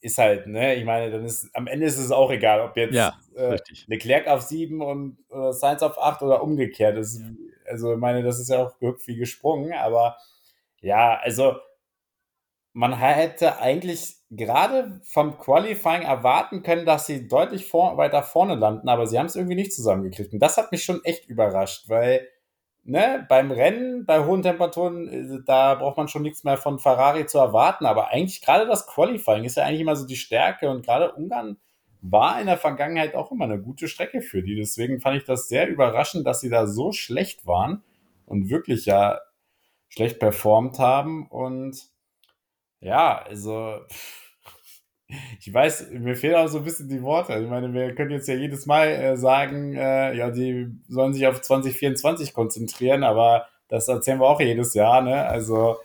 [0.00, 2.92] Ist halt, ne, ich meine, dann ist am Ende ist es auch egal, ob jetzt
[2.94, 6.98] ja, äh, Leclerc auf 7 und äh, Sainz auf 8 oder umgekehrt.
[6.98, 7.18] Das,
[7.66, 8.74] also, ich meine, das ist ja auch
[9.06, 10.18] wie gesprungen, aber
[10.82, 11.54] ja, also
[12.74, 18.88] man hätte eigentlich gerade vom Qualifying erwarten können, dass sie deutlich vor, weiter vorne landen,
[18.88, 20.32] aber sie haben es irgendwie nicht zusammengekriegt.
[20.32, 22.28] Und das hat mich schon echt überrascht, weil
[22.82, 27.26] ne, beim Rennen, bei hohen Temperaturen, äh, da braucht man schon nichts mehr von Ferrari
[27.26, 27.86] zu erwarten.
[27.86, 31.58] Aber eigentlich gerade das Qualifying ist ja eigentlich immer so die Stärke und gerade Ungarn
[32.00, 34.56] war in der Vergangenheit auch immer eine gute Strecke für die.
[34.56, 37.84] Deswegen fand ich das sehr überraschend, dass sie da so schlecht waren
[38.26, 39.20] und wirklich ja
[39.88, 41.93] schlecht performt haben und
[42.84, 43.80] ja, also
[45.40, 47.34] ich weiß, mir fehlen auch so ein bisschen die Worte.
[47.34, 51.26] Ich meine, wir können jetzt ja jedes Mal äh, sagen, äh, ja, die sollen sich
[51.26, 55.24] auf 2024 konzentrieren, aber das erzählen wir auch jedes Jahr, ne?
[55.26, 55.76] Also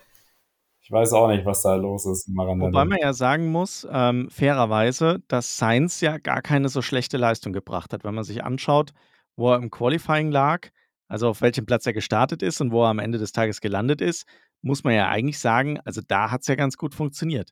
[0.82, 2.28] ich weiß auch nicht, was da los ist.
[2.30, 7.54] Wobei man ja sagen muss, ähm, fairerweise, dass Sainz ja gar keine so schlechte Leistung
[7.54, 8.04] gebracht hat.
[8.04, 8.94] Wenn man sich anschaut,
[9.36, 10.70] wo er im Qualifying lag,
[11.08, 14.02] also auf welchem Platz er gestartet ist und wo er am Ende des Tages gelandet
[14.02, 14.26] ist,
[14.62, 17.52] muss man ja eigentlich sagen, also da hat es ja ganz gut funktioniert.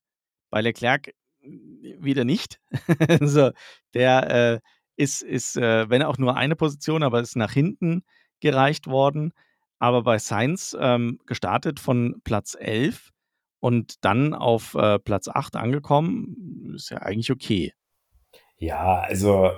[0.50, 2.60] Bei Leclerc wieder nicht.
[3.22, 3.52] also
[3.94, 4.60] der äh,
[4.96, 8.04] ist, ist äh, wenn auch nur eine Position, aber ist nach hinten
[8.40, 9.34] gereicht worden.
[9.80, 13.12] Aber bei Sainz ähm, gestartet von Platz 11
[13.60, 17.74] und dann auf äh, Platz 8 angekommen, ist ja eigentlich okay.
[18.58, 19.52] Ja, also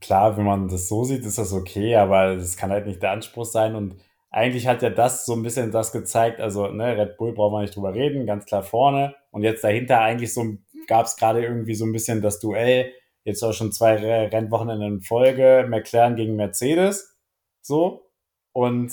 [0.00, 3.12] klar, wenn man das so sieht, ist das okay, aber das kann halt nicht der
[3.12, 3.96] Anspruch sein und
[4.36, 7.62] eigentlich hat ja das so ein bisschen das gezeigt, also ne, Red Bull brauchen wir
[7.62, 9.14] nicht drüber reden, ganz klar vorne.
[9.30, 12.92] Und jetzt dahinter eigentlich so gab es gerade irgendwie so ein bisschen das Duell,
[13.24, 17.16] jetzt auch schon zwei Rennwochenende in Folge, McLaren gegen Mercedes.
[17.62, 18.10] So.
[18.52, 18.92] Und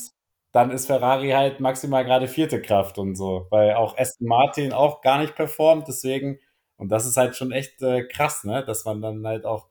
[0.54, 5.02] dann ist Ferrari halt maximal gerade vierte Kraft und so, weil auch Aston Martin auch
[5.02, 6.40] gar nicht performt, deswegen,
[6.78, 9.68] und das ist halt schon echt äh, krass, ne, dass man dann halt auch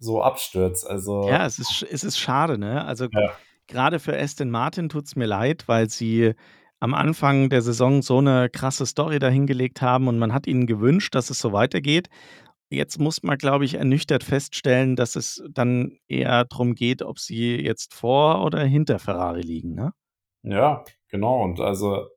[0.00, 0.84] so abstürzt.
[0.84, 2.84] Also Ja, es ist, es ist schade, ne?
[2.84, 3.36] Also Ja.
[3.70, 6.34] Gerade für Aston Martin tut es mir leid, weil sie
[6.80, 11.14] am Anfang der Saison so eine krasse Story dahingelegt haben und man hat ihnen gewünscht,
[11.14, 12.08] dass es so weitergeht.
[12.70, 17.56] Jetzt muss man, glaube ich, ernüchtert feststellen, dass es dann eher darum geht, ob sie
[17.56, 19.92] jetzt vor oder hinter Ferrari liegen, ne?
[20.42, 21.42] Ja, genau.
[21.42, 22.08] Und also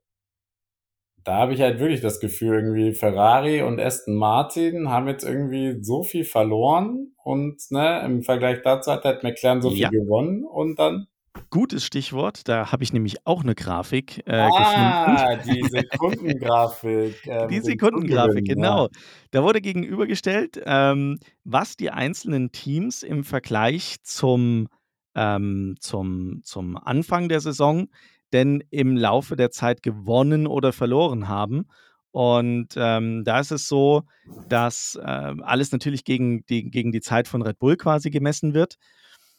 [1.24, 5.82] da habe ich halt wirklich das Gefühl, irgendwie Ferrari und Aston Martin haben jetzt irgendwie
[5.82, 9.88] so viel verloren und ne, im Vergleich dazu hat halt McLaren so Ja.
[9.88, 11.06] viel gewonnen und dann
[11.50, 14.78] Gutes Stichwort, da habe ich nämlich auch eine Grafik äh, gefunden.
[14.78, 17.14] Ah, die Sekundengrafik.
[17.26, 18.84] Äh, Die Sekundengrafik, genau.
[18.84, 19.00] Ja.
[19.30, 24.68] Da wurde gegenübergestellt, ähm, was die einzelnen Teams im Vergleich zum,
[25.14, 27.88] ähm, zum, zum Anfang der Saison
[28.34, 31.66] denn im Laufe der Zeit gewonnen oder verloren haben.
[32.10, 34.02] Und ähm, da ist es so,
[34.48, 38.74] dass äh, alles natürlich gegen die, gegen die Zeit von Red Bull quasi gemessen wird.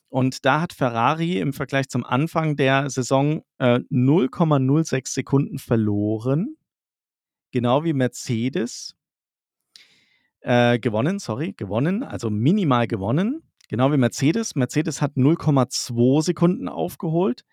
[0.10, 6.56] Und da hat Ferrari im Vergleich zum Anfang der Saison äh, 0,06 Sekunden verloren,
[7.52, 8.96] genau wie Mercedes
[10.42, 14.56] äh, gewonnen, sorry, gewonnen, also minimal gewonnen, genau wie Mercedes.
[14.56, 17.44] Mercedes hat 0,2 Sekunden aufgeholt.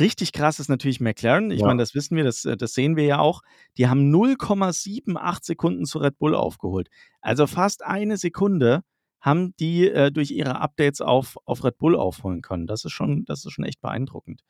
[0.00, 1.50] Richtig krass ist natürlich McLaren.
[1.50, 1.66] Ich Ja.
[1.66, 3.42] meine, das wissen wir, das, äh, das sehen wir ja auch.
[3.78, 6.88] Die haben 0,78 Sekunden zu Red Bull aufgeholt.
[7.20, 8.82] Also fast eine Sekunde
[9.20, 12.66] haben die äh, durch ihre Updates auf, auf Red Bull aufholen können.
[12.66, 14.42] Das ist schon, das ist schon echt beeindruckend.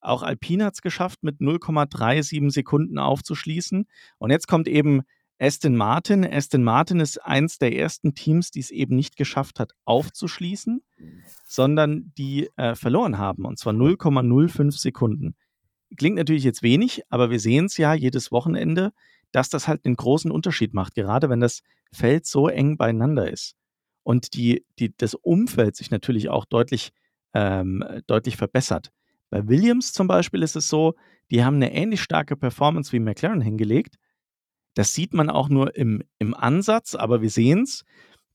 [0.00, 3.86] Auch Alpine hat es geschafft, mit 0,37 Sekunden aufzuschließen.
[4.18, 5.02] Und jetzt kommt eben
[5.38, 6.24] Aston Martin.
[6.24, 10.82] Aston Martin ist eins der ersten Teams, die es eben nicht geschafft hat, aufzuschließen,
[11.46, 13.44] sondern die äh, verloren haben.
[13.44, 15.34] Und zwar 0,05 Sekunden.
[15.96, 18.92] Klingt natürlich jetzt wenig, aber wir sehen es ja jedes Wochenende,
[19.32, 21.62] dass das halt einen großen Unterschied macht, gerade wenn das
[21.92, 23.56] Feld so eng beieinander ist.
[24.04, 26.92] Und die, die, das Umfeld sich natürlich auch deutlich,
[27.34, 28.92] ähm, deutlich verbessert.
[29.30, 30.94] Bei Williams zum Beispiel ist es so,
[31.30, 33.96] die haben eine ähnlich starke Performance wie McLaren hingelegt.
[34.74, 37.84] Das sieht man auch nur im, im Ansatz, aber wir sehen es.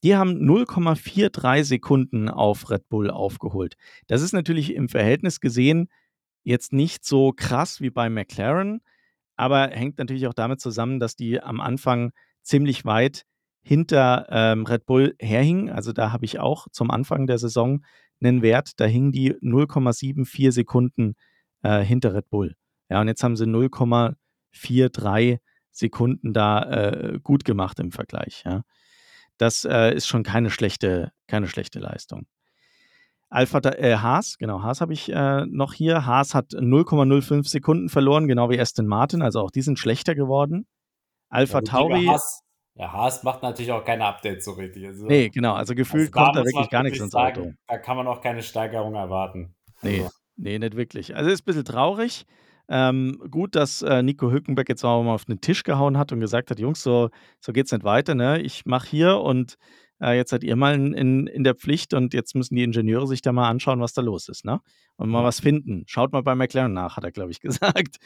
[0.03, 3.75] Die haben 0,43 Sekunden auf Red Bull aufgeholt.
[4.07, 5.89] Das ist natürlich im Verhältnis gesehen
[6.43, 8.81] jetzt nicht so krass wie bei McLaren,
[9.35, 13.25] aber hängt natürlich auch damit zusammen, dass die am Anfang ziemlich weit
[13.61, 15.69] hinter ähm, Red Bull herhingen.
[15.69, 17.83] Also da habe ich auch zum Anfang der Saison
[18.21, 21.15] einen Wert, da hingen die 0,74 Sekunden
[21.63, 22.55] äh, hinter Red Bull.
[22.89, 25.39] Ja, und jetzt haben sie 0,43
[25.71, 28.43] Sekunden da äh, gut gemacht im Vergleich.
[28.45, 28.63] Ja.
[29.37, 32.27] Das äh, ist schon keine schlechte, keine schlechte Leistung.
[33.29, 36.05] Alpha äh, Haas, genau, Haas habe ich äh, noch hier.
[36.05, 40.67] Haas hat 0,05 Sekunden verloren, genau wie Aston Martin, also auch die sind schlechter geworden.
[41.29, 42.05] Alpha Ja, Tauri.
[42.05, 42.41] Haas,
[42.79, 44.87] ja, Haas macht natürlich auch keine Updates so richtig.
[44.87, 47.53] Also, nee, genau, also gefühlt also kommt da wirklich gar nichts ins sagen, Auto.
[47.67, 49.53] Da kann man auch keine Steigerung erwarten.
[49.81, 50.11] Nee, Also.
[50.37, 51.13] nee, nicht wirklich.
[51.15, 52.25] Also ist ein bisschen traurig.
[52.69, 56.21] Ähm, gut, dass äh, Nico Hülkenberg jetzt auch mal auf den Tisch gehauen hat und
[56.21, 57.09] gesagt hat, Jungs, so,
[57.41, 58.39] so geht's nicht weiter, ne?
[58.41, 59.57] Ich mache hier und
[60.01, 63.07] äh, jetzt seid ihr mal in, in, in der Pflicht und jetzt müssen die Ingenieure
[63.07, 64.61] sich da mal anschauen, was da los ist, ne?
[64.95, 65.83] Und mal was finden.
[65.87, 67.97] Schaut mal bei McLaren nach, hat er, glaube ich, gesagt.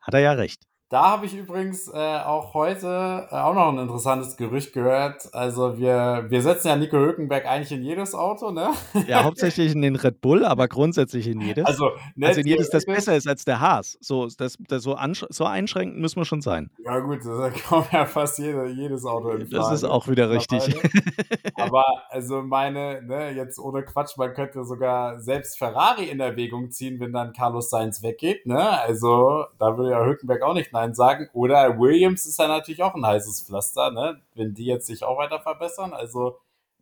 [0.00, 0.64] hat er ja recht.
[0.90, 5.32] Da habe ich übrigens äh, auch heute äh, auch noch ein interessantes Gerücht gehört.
[5.32, 8.70] Also wir, wir setzen ja Nico Hülkenberg eigentlich in jedes Auto, ne?
[9.06, 11.64] Ja, hauptsächlich in den Red Bull, aber grundsätzlich in jedes.
[11.64, 13.98] Also, ne, also in jedes, das besser ist als der Haas.
[14.00, 14.96] So, das, das so,
[15.28, 16.70] so einschränkend müssen wir schon sein.
[16.84, 19.50] Ja gut, da kommt ja fast jede, jedes Auto in Frage.
[19.50, 20.74] Das ist auch wieder richtig.
[21.54, 26.98] Aber also meine, ne, jetzt ohne Quatsch, man könnte sogar selbst Ferrari in Erwägung ziehen,
[26.98, 28.80] wenn dann Carlos Sainz weggeht, ne?
[28.80, 31.28] Also da würde ja Hülkenberg auch nicht Nein sagen.
[31.32, 34.20] Oder Williams ist ja natürlich auch ein heißes Pflaster, ne?
[34.34, 35.92] Wenn die jetzt sich auch weiter verbessern.
[35.92, 36.38] Also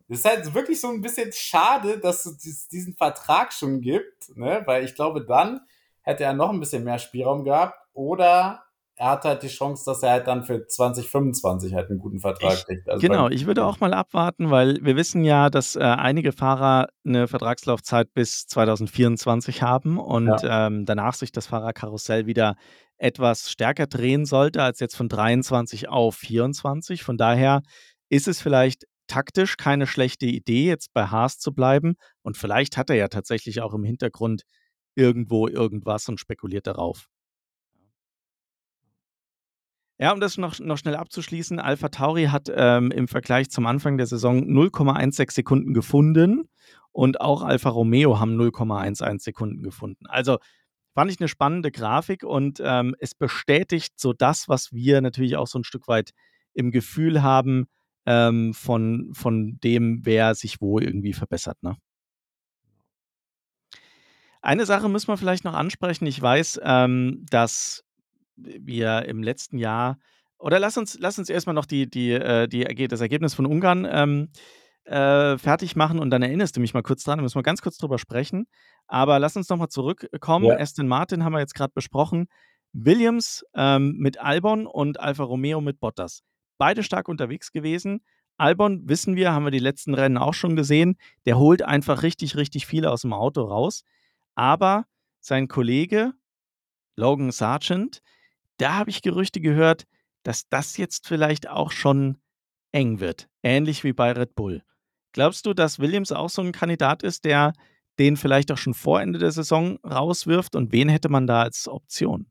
[0.07, 4.35] es ist halt wirklich so ein bisschen schade, dass es dies- diesen Vertrag schon gibt,
[4.37, 4.61] ne?
[4.65, 5.61] Weil ich glaube, dann
[6.01, 7.75] hätte er noch ein bisschen mehr Spielraum gehabt.
[7.93, 8.63] Oder
[8.95, 12.53] er hat halt die Chance, dass er halt dann für 2025 halt einen guten Vertrag
[12.53, 12.89] Ich- kriegt.
[12.89, 16.87] Also Genau, ich würde auch mal abwarten, weil wir wissen ja, dass äh, einige Fahrer
[17.05, 22.55] eine Vertragslaufzeit bis 2024 haben und ähm, danach sich das Fahrerkarussell wieder
[22.99, 27.03] etwas stärker drehen sollte als jetzt von 23 auf 24.
[27.03, 27.61] Von daher
[28.09, 32.89] ist es vielleicht taktisch keine schlechte Idee, jetzt bei Haas zu bleiben und vielleicht hat
[32.89, 34.43] er ja tatsächlich auch im Hintergrund
[34.95, 37.07] irgendwo irgendwas und spekuliert darauf.
[40.01, 43.97] Ja, um das noch, noch schnell abzuschließen, Alpha Tauri hat ähm, im Vergleich zum Anfang
[43.97, 46.47] der Saison 0,16 Sekunden gefunden
[46.93, 50.05] und auch Alfa Romeo haben 0,11 Sekunden gefunden.
[50.07, 50.37] Also
[50.99, 55.47] fand ich eine spannende Grafik und ähm, es bestätigt so das, was wir natürlich auch
[55.47, 56.11] so ein Stück weit
[56.53, 57.67] im Gefühl haben
[58.05, 61.55] ähm, von, von dem, wer sich wo irgendwie verbessert.
[61.61, 61.77] Ne?
[64.41, 66.05] Eine Sache müssen wir vielleicht noch ansprechen.
[66.05, 67.85] Ich weiß, ähm, dass
[68.35, 69.99] wir im letzten Jahr
[70.37, 73.87] oder lass uns, lass uns erstmal noch die, die, äh, die, das Ergebnis von Ungarn
[73.89, 74.31] ähm,
[74.89, 77.61] äh, fertig machen und dann erinnerst du mich mal kurz dran, da müssen wir ganz
[77.61, 78.47] kurz drüber sprechen.
[78.87, 80.45] Aber lass uns nochmal zurückkommen.
[80.45, 80.57] Ja.
[80.57, 82.27] Aston Martin haben wir jetzt gerade besprochen.
[82.73, 86.21] Williams ähm, mit Albon und Alfa Romeo mit Bottas.
[86.57, 88.01] Beide stark unterwegs gewesen.
[88.37, 92.35] Albon, wissen wir, haben wir die letzten Rennen auch schon gesehen, der holt einfach richtig,
[92.35, 93.83] richtig viel aus dem Auto raus.
[94.35, 94.85] Aber
[95.19, 96.13] sein Kollege
[96.95, 98.01] Logan Sargent,
[98.57, 99.85] da habe ich Gerüchte gehört,
[100.23, 102.17] dass das jetzt vielleicht auch schon
[102.71, 103.29] eng wird.
[103.43, 104.63] Ähnlich wie bei Red Bull.
[105.13, 107.53] Glaubst du, dass Williams auch so ein Kandidat ist, der
[107.97, 110.55] den vielleicht auch schon vor Ende der Saison rauswirft?
[110.55, 112.27] Und wen hätte man da als Option?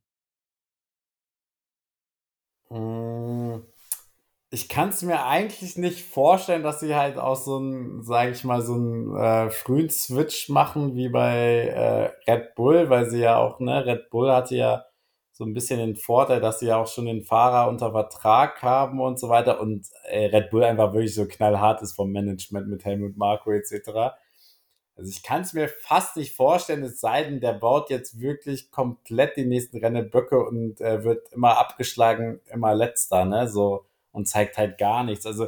[2.70, 3.62] Hm,
[4.50, 8.44] ich kann es mir eigentlich nicht vorstellen, dass sie halt auch so einen, sage ich
[8.44, 13.38] mal, so einen äh, frühen Switch machen wie bei äh, Red Bull, weil sie ja
[13.38, 14.84] auch, ne, Red Bull hatte ja
[15.38, 19.00] so ein bisschen den Vorteil, dass sie ja auch schon den Fahrer unter Vertrag haben
[19.00, 22.84] und so weiter und äh, Red Bull einfach wirklich so knallhart ist vom Management mit
[22.84, 24.16] Helmut Marko etc.
[24.96, 28.72] Also ich kann es mir fast nicht vorstellen, es sei denn, der baut jetzt wirklich
[28.72, 33.48] komplett die nächsten Rennen Böcke und äh, wird immer abgeschlagen, immer letzter, ne?
[33.48, 35.24] So und zeigt halt gar nichts.
[35.24, 35.46] Also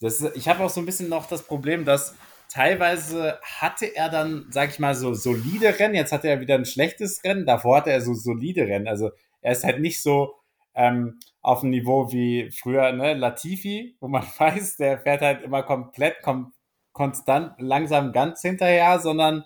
[0.00, 2.14] das, ich habe auch so ein bisschen noch das Problem, dass
[2.48, 5.94] teilweise hatte er dann, sag ich mal, so solide Rennen.
[5.94, 7.44] Jetzt hatte er wieder ein schlechtes Rennen.
[7.44, 8.88] Davor hatte er so solide Rennen.
[8.88, 9.10] Also
[9.46, 10.34] er ist halt nicht so
[10.74, 15.62] ähm, auf dem Niveau wie früher, ne, Latifi, wo man weiß, der fährt halt immer
[15.62, 16.52] komplett kom
[16.92, 19.44] konstant langsam ganz hinterher, sondern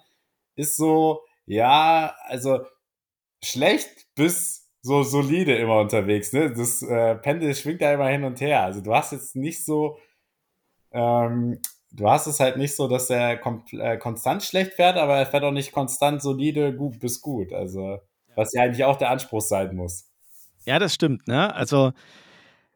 [0.55, 2.61] ist so, ja, also
[3.43, 6.33] schlecht bis so solide immer unterwegs.
[6.33, 6.53] Ne?
[6.53, 8.63] Das äh, Pendel schwingt da immer hin und her.
[8.63, 9.99] Also du hast jetzt nicht so,
[10.93, 13.41] ähm, du hast es halt nicht so, dass er
[13.73, 17.53] äh, konstant schlecht fährt, aber er fährt auch nicht konstant solide gut bis gut.
[17.53, 18.01] Also
[18.41, 20.07] was ja eigentlich auch der Anspruch sein muss.
[20.65, 21.29] Ja, das stimmt.
[21.29, 21.55] Ne?
[21.55, 21.93] Also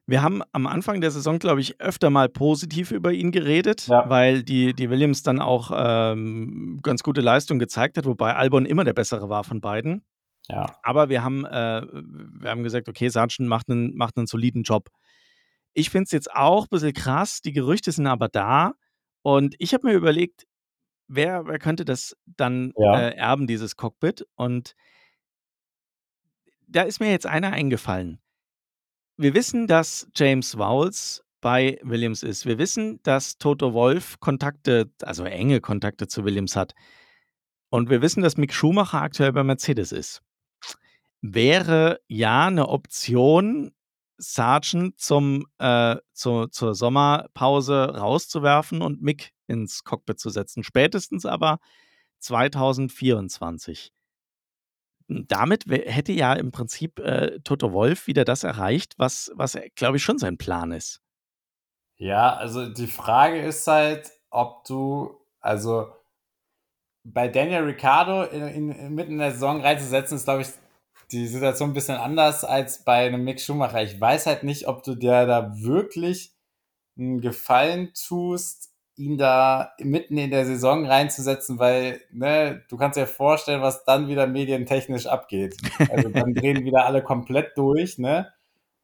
[0.07, 4.09] wir haben am Anfang der Saison, glaube ich, öfter mal positiv über ihn geredet, ja.
[4.09, 8.85] weil die, die Williams dann auch ähm, ganz gute Leistung gezeigt hat, wobei Albon immer
[8.85, 10.05] der bessere war von beiden.
[10.49, 10.67] Ja.
[10.83, 14.91] Aber wir haben, äh, wir haben gesagt, okay, Sargent macht einen, macht einen soliden Job.
[15.73, 18.73] Ich finde es jetzt auch ein bisschen krass, die Gerüchte sind aber da.
[19.23, 20.45] Und ich habe mir überlegt,
[21.09, 23.01] wer, wer könnte das dann ja.
[23.01, 24.27] äh, erben, dieses Cockpit?
[24.35, 24.75] Und
[26.75, 28.19] da ist mir jetzt einer eingefallen.
[29.17, 32.47] Wir wissen, dass James Vowles bei Williams ist.
[32.47, 36.75] Wir wissen, dass Toto Wolf Kontakte, also enge Kontakte zu Williams hat.
[37.71, 40.23] Und wir wissen, dass Mick Schumacher aktuell bei Mercedes ist
[41.25, 43.73] wäre ja eine Option,
[44.19, 50.63] Sargent zum, äh, zu, zur Sommerpause rauszuwerfen und Mick ins Cockpit zu setzen.
[50.63, 51.59] Spätestens aber
[52.19, 53.91] 2024.
[55.09, 60.03] Damit hätte ja im Prinzip äh, Toto Wolf wieder das erreicht, was, was glaube ich,
[60.03, 61.03] schon sein Plan ist.
[61.97, 65.93] Ja, also die Frage ist halt, ob du, also
[67.05, 70.49] bei Daniel Ricciardo in, in, mitten in der Saison reinzusetzen, ist, glaube ich,
[71.13, 73.83] die Situation ein bisschen anders als bei einem Mick Schumacher.
[73.83, 76.35] Ich weiß halt nicht, ob du dir da wirklich
[76.97, 83.07] einen Gefallen tust, ihn da mitten in der Saison reinzusetzen, weil ne, du kannst dir
[83.07, 85.57] vorstellen, was dann wieder medientechnisch abgeht.
[85.91, 88.33] Also dann drehen wieder alle komplett durch, ne?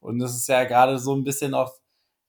[0.01, 1.75] Und das ist ja gerade so ein bisschen auch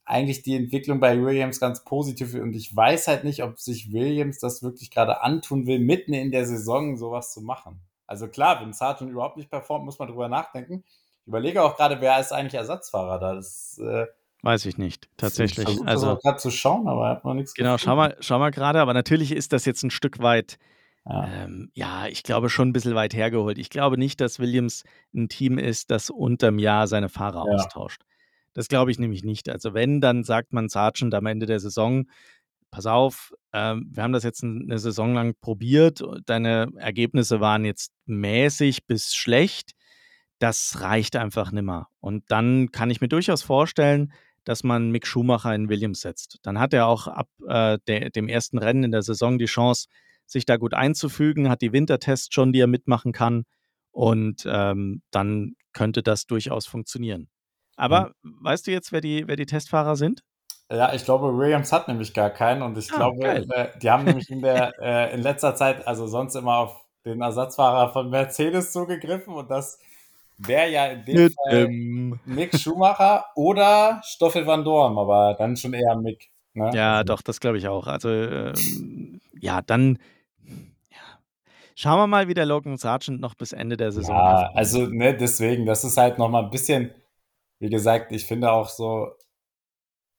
[0.04, 2.34] eigentlich die Entwicklung bei Williams ganz positiv.
[2.36, 6.32] Und ich weiß halt nicht, ob sich Williams das wirklich gerade antun will, mitten in
[6.32, 7.80] der Saison sowas zu machen.
[8.08, 10.84] Also klar, wenn Sargent überhaupt nicht performt, muss man drüber nachdenken.
[11.22, 13.36] Ich überlege auch gerade, wer ist eigentlich Ersatzfahrer da?
[13.36, 14.06] Das äh,
[14.42, 15.68] weiß ich nicht, tatsächlich.
[15.68, 18.52] Ich also gerade zu schauen, aber er hat noch nichts Genau, schau mal, schau mal
[18.52, 20.58] gerade, aber natürlich ist das jetzt ein Stück weit
[21.06, 21.46] ja.
[21.46, 23.58] Ähm, ja, ich glaube schon ein bisschen weit hergeholt.
[23.58, 24.84] Ich glaube nicht, dass Williams
[25.16, 27.56] ein Team ist, das unterm Jahr seine Fahrer ja.
[27.56, 28.04] austauscht.
[28.54, 29.50] Das glaube ich nämlich nicht.
[29.50, 32.06] Also wenn, dann sagt man Sargent am Ende der Saison,
[32.70, 37.92] pass auf, ähm, wir haben das jetzt eine Saison lang probiert, deine Ergebnisse waren jetzt
[38.06, 39.72] mäßig bis schlecht,
[40.40, 41.88] das reicht einfach nimmer.
[42.00, 44.12] Und dann kann ich mir durchaus vorstellen,
[44.44, 46.40] dass man Mick Schumacher in Williams setzt.
[46.44, 49.88] Dann hat er auch ab äh, der, dem ersten Rennen in der Saison die Chance,
[50.26, 53.44] sich da gut einzufügen, hat die Wintertests schon, die er mitmachen kann.
[53.92, 57.30] Und ähm, dann könnte das durchaus funktionieren.
[57.76, 58.38] Aber mhm.
[58.42, 60.24] weißt du jetzt, wer die, wer die Testfahrer sind?
[60.72, 64.06] Ja, ich glaube, Williams hat nämlich gar keinen und ich ah, glaube, äh, die haben
[64.06, 68.72] nämlich in der äh, in letzter Zeit, also sonst immer auf den Ersatzfahrer von Mercedes
[68.72, 69.80] zugegriffen und das
[70.48, 71.68] wäre ja in dem Fall
[72.26, 76.30] Mick Schumacher oder Stoffel van Dorn, aber dann schon eher Mick.
[76.54, 76.72] Ne?
[76.74, 77.14] Ja, also.
[77.14, 77.88] doch, das glaube ich auch.
[77.88, 79.98] Also, ähm, ja, dann
[81.76, 85.16] Schauen wir mal, wie der Logan Sargent noch bis Ende der Saison Ja, also, ne,
[85.16, 86.92] deswegen, das ist halt nochmal ein bisschen,
[87.60, 89.10] wie gesagt, ich finde auch so,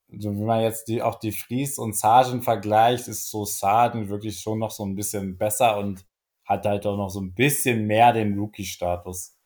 [0.09, 4.39] so wenn man jetzt die, auch die Fries und Sargent vergleicht, ist so Sargent wirklich
[4.39, 6.05] schon noch so ein bisschen besser und
[6.43, 9.37] hat halt auch noch so ein bisschen mehr den Rookie-Status.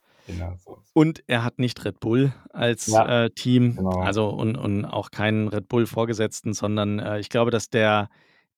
[0.92, 4.00] Und er hat nicht Red Bull als ja, äh, Team, genau.
[4.00, 8.08] also und, und auch keinen Red Bull-Vorgesetzten, sondern äh, ich glaube, dass der,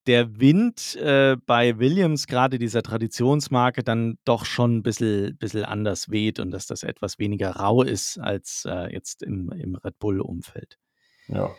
[0.07, 6.09] der Wind äh, bei Williams, gerade dieser Traditionsmarke, dann doch schon ein bisschen, bisschen anders
[6.09, 10.77] weht und dass das etwas weniger rau ist als äh, jetzt im, im Red Bull-Umfeld.
[11.27, 11.51] Ja.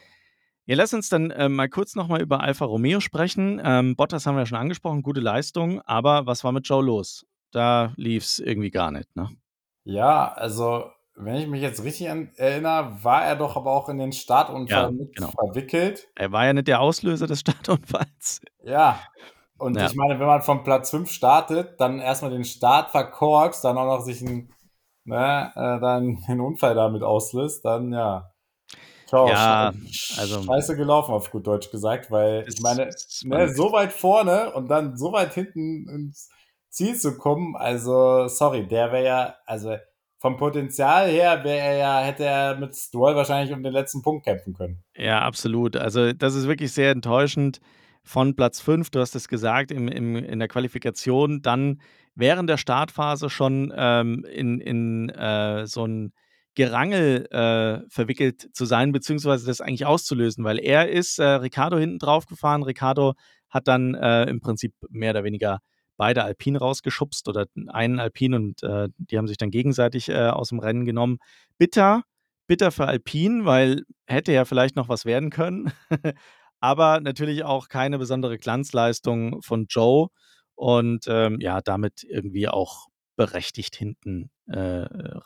[0.65, 3.61] Ja, lass uns dann äh, mal kurz nochmal über Alfa Romeo sprechen.
[3.65, 7.27] Ähm, Bottas haben wir ja schon angesprochen, gute Leistung, aber was war mit Joe los?
[7.51, 9.29] Da lief es irgendwie gar nicht, ne?
[9.85, 14.13] Ja, also wenn ich mich jetzt richtig erinnere, war er doch aber auch in den
[14.13, 15.31] Startunfall ja, mit genau.
[15.31, 16.09] verwickelt.
[16.15, 18.41] Er war ja nicht der Auslöser des Startunfalls.
[18.65, 19.01] Ja.
[19.59, 19.87] Und ja.
[19.87, 23.99] ich meine, wenn man von Platz 5 startet, dann erstmal den Start verkorkst, dann auch
[23.99, 24.53] noch sich ein,
[25.05, 28.29] ne, äh, dann einen Unfall damit auslöst, dann ja.
[29.07, 29.75] Ciao, ja,
[30.17, 32.89] also, scheiße gelaufen, auf gut Deutsch gesagt, weil ich meine,
[33.25, 36.31] ne, so weit vorne und dann so weit hinten ins
[36.73, 39.77] Ziel zu kommen, also sorry, der wäre ja, also
[40.19, 44.25] vom Potenzial her wäre er ja, hätte er mit Stroll wahrscheinlich um den letzten Punkt
[44.25, 44.83] kämpfen können.
[44.97, 45.77] Ja, absolut.
[45.77, 47.61] Also das ist wirklich sehr enttäuschend
[48.05, 51.81] von Platz 5, du hast es gesagt, im, im, in der Qualifikation, dann
[52.15, 56.13] während der Startphase schon ähm, in, in äh, so ein
[56.55, 61.99] Gerangel äh, verwickelt zu sein, beziehungsweise das eigentlich auszulösen, weil er ist äh, Ricardo hinten
[61.99, 62.63] drauf gefahren.
[62.63, 63.15] Ricardo
[63.49, 65.61] hat dann äh, im Prinzip mehr oder weniger
[65.97, 70.49] beide Alpine rausgeschubst oder einen Alpine und äh, die haben sich dann gegenseitig äh, aus
[70.49, 71.19] dem Rennen genommen.
[71.59, 72.03] Bitter,
[72.47, 75.73] bitter für Alpine, weil hätte ja vielleicht noch was werden können.
[76.61, 80.09] Aber natürlich auch keine besondere Glanzleistung von Joe
[80.55, 82.87] und ähm, ja, damit irgendwie auch
[83.17, 84.59] berechtigt hinten äh,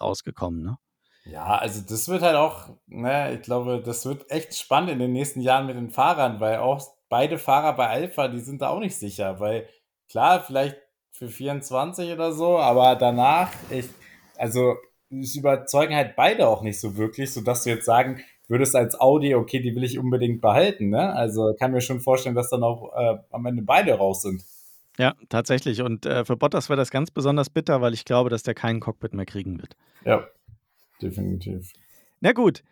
[0.00, 0.62] rausgekommen.
[0.62, 0.78] Ne?
[1.24, 5.12] Ja, also das wird halt auch, ne, ich glaube, das wird echt spannend in den
[5.12, 8.78] nächsten Jahren mit den Fahrern, weil auch beide Fahrer bei Alpha, die sind da auch
[8.78, 9.68] nicht sicher, weil
[10.09, 10.76] Klar, vielleicht
[11.12, 13.86] für 24 oder so, aber danach, ich,
[14.36, 14.76] also,
[15.11, 19.34] es überzeugen halt beide auch nicht so wirklich, sodass du jetzt sagen würdest als Audi,
[19.34, 21.12] okay, die will ich unbedingt behalten, ne?
[21.14, 24.44] Also kann mir schon vorstellen, dass dann auch äh, am Ende beide raus sind.
[24.98, 25.82] Ja, tatsächlich.
[25.82, 28.80] Und äh, für Bottas wäre das ganz besonders bitter, weil ich glaube, dass der keinen
[28.80, 29.76] Cockpit mehr kriegen wird.
[30.04, 30.26] Ja,
[31.02, 31.72] definitiv.
[32.20, 32.62] Na gut.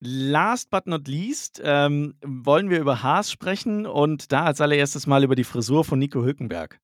[0.00, 5.24] Last but not least ähm, wollen wir über Haas sprechen und da als allererstes mal
[5.24, 6.78] über die Frisur von Nico Hülkenberg.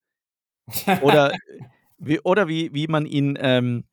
[1.03, 1.33] Oder,
[1.99, 3.85] wie, oder wie, wie man ihn ähm,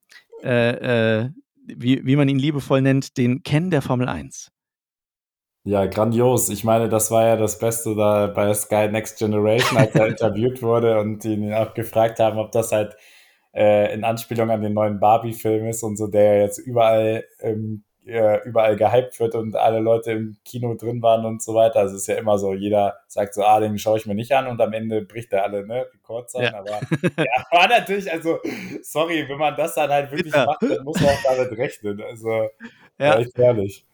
[0.44, 1.30] äh, äh,
[1.68, 4.52] wie, wie man ihn liebevoll nennt, den Ken der Formel 1.
[5.64, 6.48] Ja, grandios.
[6.50, 10.62] Ich meine, das war ja das Beste da bei Sky Next Generation, als er interviewt
[10.62, 12.96] wurde und ihn auch gefragt haben, ob das halt
[13.54, 18.42] äh, in Anspielung an den neuen Barbie-Film ist und so, der jetzt überall im äh,
[18.46, 21.80] überall gehypt wird und alle Leute im Kino drin waren und so weiter.
[21.80, 24.32] Also es ist ja immer so, jeder sagt so, ah, den schaue ich mir nicht
[24.32, 26.54] an und am Ende bricht er alle, ne, Rekordzahlen.
[26.54, 26.60] Ja.
[26.60, 28.40] Aber ja, war natürlich, also,
[28.82, 30.46] sorry, wenn man das dann halt wirklich ja.
[30.46, 32.02] macht, dann muss man auch damit rechnen.
[32.02, 32.50] Also,
[32.98, 33.20] ja.
[33.20, 33.87] echt herrlich.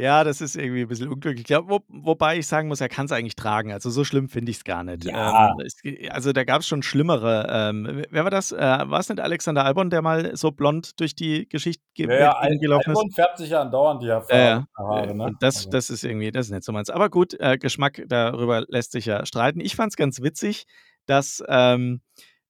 [0.00, 1.40] Ja, das ist irgendwie ein bisschen unglücklich.
[1.40, 3.70] Ich glaub, wo, wobei ich sagen muss, er kann es eigentlich tragen.
[3.70, 5.04] Also so schlimm finde ich es gar nicht.
[5.04, 5.50] Ja.
[5.50, 5.76] Ähm, es,
[6.10, 7.46] also da gab es schon schlimmere.
[7.50, 8.50] Ähm, wer war das?
[8.50, 12.42] Äh, war es nicht Alexander Albon, der mal so blond durch die Geschichte ge ja,
[12.42, 12.96] ja, gelaufen ist?
[12.96, 14.26] Albon färbt sich ja andauernd die Haare.
[14.30, 15.36] Äh, ne?
[15.38, 15.70] das, also.
[15.70, 16.88] das ist irgendwie, das ist nicht so meins.
[16.88, 19.60] Aber gut, äh, Geschmack, darüber lässt sich ja streiten.
[19.60, 20.64] Ich fand es ganz witzig,
[21.04, 22.00] dass ähm,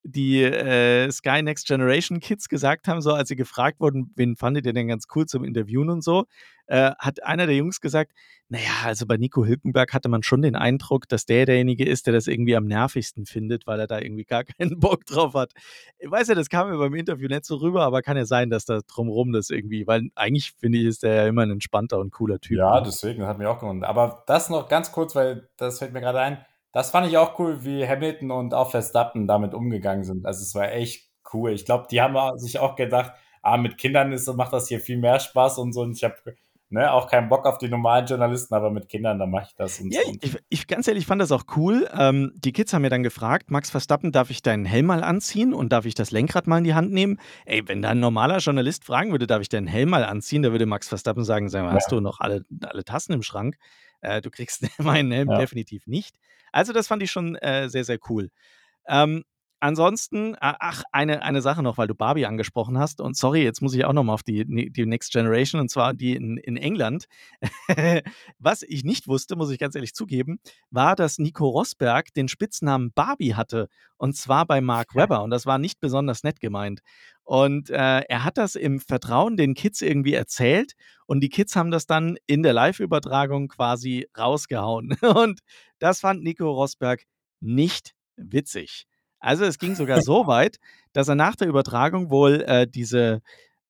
[0.03, 4.65] die äh, Sky Next Generation Kids gesagt haben, so als sie gefragt wurden, wen fandet
[4.65, 6.25] ihr denn ganz cool zum Interviewen und so,
[6.67, 8.13] äh, hat einer der Jungs gesagt,
[8.49, 12.13] naja, also bei Nico Hülkenberg hatte man schon den Eindruck, dass der derjenige ist, der
[12.13, 15.51] das irgendwie am nervigsten findet, weil er da irgendwie gar keinen Bock drauf hat.
[15.99, 18.49] Ich weiß ja, das kam mir beim Interview nicht so rüber, aber kann ja sein,
[18.49, 21.99] dass da drumherum das irgendwie, weil eigentlich finde ich, ist der ja immer ein entspannter
[21.99, 22.57] und cooler Typ.
[22.57, 22.83] Ja, ne?
[22.85, 23.89] deswegen, hat mich auch gewundert.
[23.89, 27.37] Aber das noch ganz kurz, weil das fällt mir gerade ein das fand ich auch
[27.39, 30.25] cool, wie Hamilton und auch Verstappen damit umgegangen sind.
[30.25, 31.51] Also es war echt cool.
[31.51, 34.97] Ich glaube, die haben sich auch gedacht, ah, mit Kindern ist, macht das hier viel
[34.97, 35.81] mehr Spaß und so.
[35.81, 36.15] Und ich habe
[36.71, 39.79] ne, auch keinen Bock auf die normalen Journalisten, aber mit Kindern, da mache ich das.
[39.79, 40.13] Und ja, so.
[40.21, 41.89] ich, ich, ganz ehrlich fand das auch cool.
[41.93, 45.53] Ähm, die Kids haben mir dann gefragt, Max Verstappen, darf ich deinen Helm mal anziehen
[45.53, 47.19] und darf ich das Lenkrad mal in die Hand nehmen?
[47.45, 50.51] Ey, wenn da ein normaler Journalist fragen würde, darf ich deinen Helm mal anziehen, da
[50.51, 51.75] würde Max Verstappen sagen, sag mal, ja.
[51.75, 53.57] hast du noch alle, alle Tassen im Schrank?
[54.01, 55.37] Äh, du kriegst meinen Helm ja.
[55.37, 56.15] definitiv nicht.
[56.51, 58.29] Also das fand ich schon äh, sehr, sehr cool.
[58.87, 59.23] Ähm,
[59.61, 62.99] ansonsten, ach, eine, eine Sache noch, weil du Barbie angesprochen hast.
[62.99, 66.15] Und sorry, jetzt muss ich auch nochmal auf die, die Next Generation, und zwar die
[66.15, 67.05] in, in England.
[68.39, 70.39] Was ich nicht wusste, muss ich ganz ehrlich zugeben,
[70.71, 73.69] war, dass Nico Rosberg den Spitznamen Barbie hatte.
[73.97, 75.23] Und zwar bei Mark Webber.
[75.23, 76.81] Und das war nicht besonders nett gemeint.
[77.23, 80.73] Und äh, er hat das im Vertrauen den Kids irgendwie erzählt.
[81.05, 84.97] Und die Kids haben das dann in der Live-Übertragung quasi rausgehauen.
[85.15, 85.39] Und
[85.79, 87.03] das fand Nico Rosberg
[87.39, 88.87] nicht witzig.
[89.21, 90.57] Also es ging sogar so weit,
[90.93, 93.21] dass er nach der Übertragung wohl äh, diese,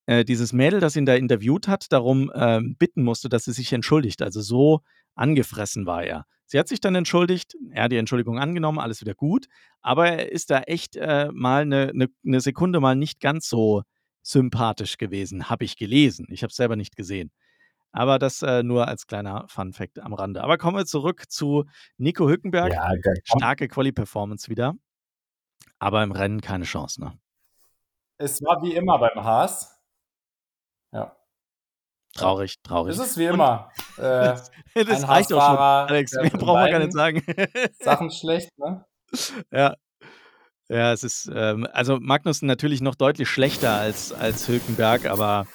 [0.05, 3.71] äh, dieses Mädel, das ihn da interviewt hat, darum äh, bitten musste, dass sie sich
[3.73, 4.21] entschuldigt.
[4.21, 4.81] Also so
[5.13, 6.25] angefressen war er.
[6.45, 9.45] Sie hat sich dann entschuldigt, er hat die Entschuldigung angenommen, alles wieder gut,
[9.81, 13.83] aber er ist da echt äh, mal eine ne, ne Sekunde mal nicht ganz so
[14.21, 16.27] sympathisch gewesen, habe ich gelesen.
[16.29, 17.31] Ich habe es selber nicht gesehen.
[17.93, 20.43] Aber das äh, nur als kleiner Fun-Fact am Rande.
[20.43, 21.65] Aber kommen wir zurück zu
[21.97, 22.71] Nico Hückenberg.
[22.73, 22.91] Ja,
[23.23, 24.75] Starke Quali-Performance wieder.
[25.81, 27.17] Aber im Rennen keine Chance, ne?
[28.17, 29.81] Es war wie immer beim Haas.
[30.91, 31.17] Ja.
[32.13, 32.93] Traurig, traurig.
[32.93, 33.71] Es ist wie immer.
[33.97, 34.35] Äh,
[34.73, 36.13] das reicht auch schon, Alex.
[36.13, 37.21] Mehr brauchen wir gar nicht sagen.
[37.79, 38.85] Sachen schlecht, ne?
[39.51, 39.75] Ja.
[40.69, 45.45] Ja, es ist, ähm, also Magnussen natürlich noch deutlich schlechter als, als Hülkenberg, aber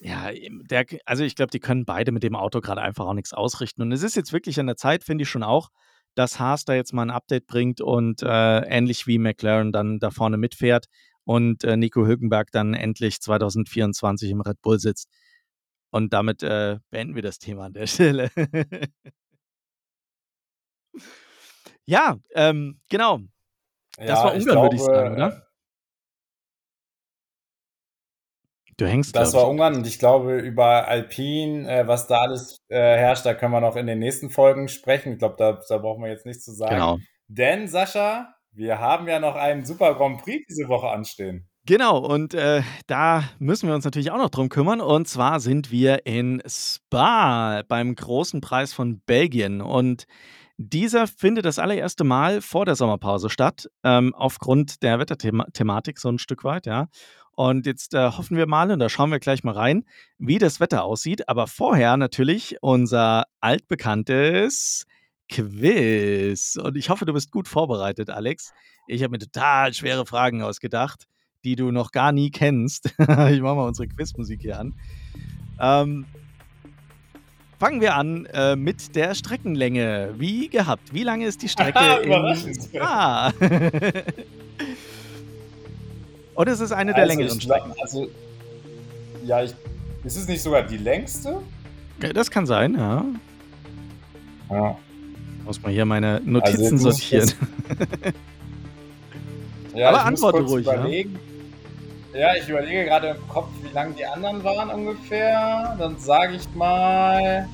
[0.00, 3.32] ja, der, also ich glaube, die können beide mit dem Auto gerade einfach auch nichts
[3.32, 3.82] ausrichten.
[3.82, 5.68] Und es ist jetzt wirklich an der Zeit, finde ich schon auch,
[6.14, 10.10] dass Haas da jetzt mal ein Update bringt und äh, ähnlich wie McLaren dann da
[10.10, 10.86] vorne mitfährt
[11.24, 15.08] und äh, Nico Hülkenberg dann endlich 2024 im Red Bull sitzt.
[15.90, 18.30] Und damit äh, beenden wir das Thema an der Stelle.
[21.84, 23.20] ja, ähm, genau.
[23.96, 25.51] Das ja, war Ungarn, würde ich sagen, oder?
[28.82, 29.14] Du hängst.
[29.14, 33.32] Das war Ungarn und ich glaube, über Alpine, äh, was da alles äh, herrscht, da
[33.32, 35.12] können wir noch in den nächsten Folgen sprechen.
[35.12, 36.74] Ich glaube, da, da brauchen wir jetzt nichts zu sagen.
[36.74, 36.98] Genau.
[37.28, 41.48] Denn, Sascha, wir haben ja noch einen Super Grand Prix diese Woche anstehen.
[41.64, 44.80] Genau, und äh, da müssen wir uns natürlich auch noch drum kümmern.
[44.80, 49.60] Und zwar sind wir in Spa beim großen Preis von Belgien.
[49.60, 50.06] Und
[50.56, 56.18] dieser findet das allererste Mal vor der Sommerpause statt, ähm, aufgrund der Wetterthematik so ein
[56.18, 56.88] Stück weit, ja.
[57.34, 59.84] Und jetzt äh, hoffen wir mal, und da schauen wir gleich mal rein,
[60.18, 61.28] wie das Wetter aussieht.
[61.28, 64.86] Aber vorher natürlich unser altbekanntes
[65.28, 66.56] Quiz.
[66.62, 68.52] Und ich hoffe, du bist gut vorbereitet, Alex.
[68.86, 71.06] Ich habe mir total schwere Fragen ausgedacht,
[71.44, 72.86] die du noch gar nie kennst.
[72.98, 74.74] ich mache mal unsere Quizmusik hier an.
[75.58, 76.04] Ähm,
[77.58, 80.14] fangen wir an äh, mit der Streckenlänge.
[80.18, 80.92] Wie gehabt.
[80.92, 81.78] Wie lange ist die Strecke?
[82.02, 82.82] in...
[82.82, 83.32] Ah.
[86.36, 87.72] Es ist eine der also längeren Strecken.
[87.80, 88.08] Also,
[89.24, 89.54] ja, ich,
[90.04, 91.40] ist es nicht sogar die längste?
[92.02, 93.04] Ja, das kann sein, ja.
[94.50, 94.76] Ja.
[95.44, 97.32] Muss mal hier meine Notizen also sortieren.
[99.74, 100.66] ja, Aber antworte ruhig.
[100.66, 101.18] Überlegen.
[102.12, 102.20] Ja?
[102.20, 105.76] ja, ich überlege gerade im Kopf, wie lang die anderen waren ungefähr.
[105.78, 107.48] Dann sage ich mal.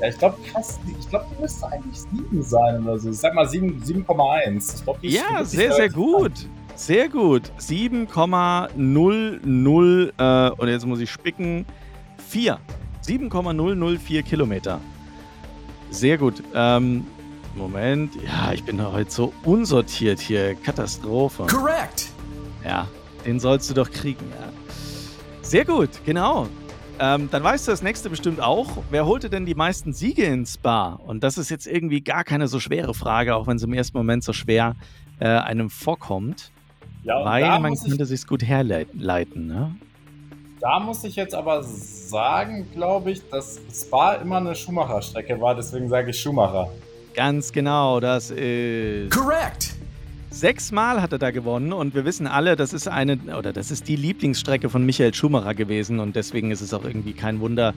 [0.00, 3.10] Ja, ich glaube fast, ich glaube, die müsste eigentlich 7 sein oder so.
[3.10, 4.84] Ich sag mal 7,1.
[5.02, 6.42] Ja, sehr, sehr gut.
[6.42, 6.50] Lang.
[6.76, 7.50] Sehr gut.
[7.58, 11.66] 7,00 äh, und jetzt muss ich spicken.
[12.28, 12.60] 4.
[13.00, 14.80] 7,004 Kilometer.
[15.90, 16.44] Sehr gut.
[16.54, 17.06] Ähm,
[17.54, 18.14] Moment.
[18.16, 20.54] Ja, ich bin heute so unsortiert hier.
[20.54, 21.46] Katastrophe.
[21.46, 22.08] Correct.
[22.62, 22.86] Ja,
[23.24, 24.30] den sollst du doch kriegen.
[24.38, 24.52] Ja.
[25.40, 26.46] Sehr gut, genau.
[26.98, 28.84] Ähm, dann weißt du das nächste bestimmt auch.
[28.90, 31.00] Wer holte denn die meisten Siege ins Bar?
[31.06, 33.96] Und das ist jetzt irgendwie gar keine so schwere Frage, auch wenn es im ersten
[33.96, 34.76] Moment so schwer
[35.20, 36.52] äh, einem vorkommt.
[37.06, 39.76] Ja, Weil man könnte sich gut herleiten, ne?
[40.60, 45.88] Da muss ich jetzt aber sagen, glaube ich, dass Spa immer eine Schumacher-Strecke war, deswegen
[45.88, 46.68] sage ich Schumacher.
[47.14, 49.12] Ganz genau, das ist.
[49.12, 49.76] Correct!
[50.30, 53.86] Sechsmal hat er da gewonnen und wir wissen alle, das ist eine oder das ist
[53.86, 57.72] die Lieblingsstrecke von Michael Schumacher gewesen und deswegen ist es auch irgendwie kein Wunder,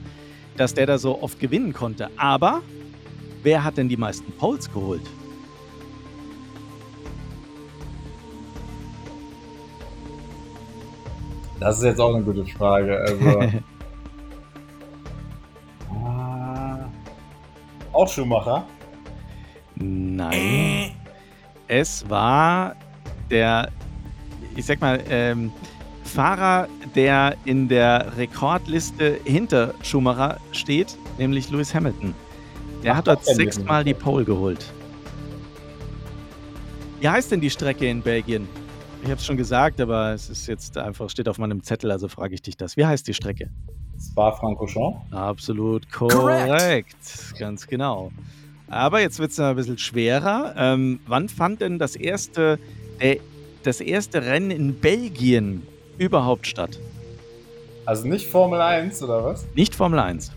[0.56, 2.10] dass der da so oft gewinnen konnte.
[2.16, 2.62] Aber
[3.44, 5.02] wer hat denn die meisten Poles geholt?
[11.60, 12.98] Das ist jetzt auch eine gute Frage.
[12.98, 13.40] Also,
[15.94, 16.78] ah,
[17.92, 18.64] auch Schumacher?
[19.76, 20.92] Nein.
[21.68, 22.74] es war
[23.30, 23.70] der,
[24.56, 25.52] ich sag mal, ähm,
[26.04, 32.14] Fahrer, der in der Rekordliste hinter Schumacher steht, nämlich Lewis Hamilton.
[32.82, 34.72] Der Ach, hat dort sechsmal die Pole geholt.
[37.00, 38.48] Wie heißt denn die Strecke in Belgien?
[39.02, 42.06] Ich habe es schon gesagt, aber es ist jetzt einfach, steht auf meinem Zettel, also
[42.08, 42.76] frage ich dich das.
[42.76, 43.48] Wie heißt die Strecke?
[43.98, 45.10] Spa-Francorchamps.
[45.12, 46.48] Absolut korrekt.
[46.48, 47.34] Correct.
[47.38, 48.12] Ganz genau.
[48.68, 50.54] Aber jetzt wird es ein bisschen schwerer.
[50.56, 52.58] Ähm, wann fand denn das erste,
[53.00, 53.16] der,
[53.62, 55.66] das erste Rennen in Belgien
[55.98, 56.78] überhaupt statt?
[57.86, 59.46] Also nicht Formel 1 oder was?
[59.54, 60.30] Nicht Formel 1.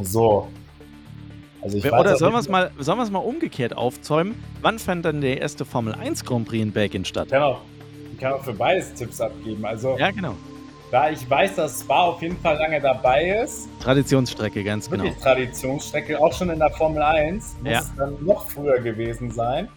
[0.00, 0.48] So.
[1.62, 4.34] Also ich Oder sollen wir es mal, mal umgekehrt aufzäumen?
[4.60, 7.26] Wann fand dann der erste Formel 1 Grand Prix in Belgien statt?
[7.26, 7.60] Ich kann auch,
[8.12, 9.64] ich kann auch für beides Tipps abgeben.
[9.64, 10.34] Also, ja, genau.
[10.90, 13.68] Da ich weiß, dass Spa auf jeden Fall lange dabei ist.
[13.80, 15.04] Traditionsstrecke, ganz genau.
[15.22, 17.56] Traditionsstrecke, auch schon in der Formel 1.
[17.62, 17.82] Muss ja.
[17.96, 19.68] dann noch früher gewesen sein.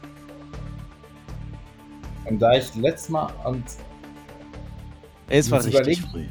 [2.26, 3.64] Und da ich letztes Mal und
[5.30, 6.26] es war richtig früh.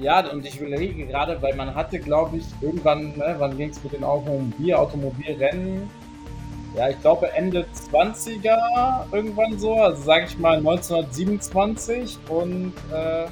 [0.00, 3.82] Ja, und ich überlege gerade, weil man hatte, glaube ich, irgendwann, ne, wann ging es
[3.82, 5.90] mit den Automobil, Automobilrennen?
[6.76, 13.26] Ja, ich glaube Ende 20er irgendwann so, also sage ich mal 1927 und äh,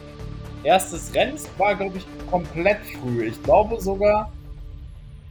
[0.64, 3.26] erstes Rennen war, glaube ich, komplett früh.
[3.26, 4.32] Ich glaube sogar,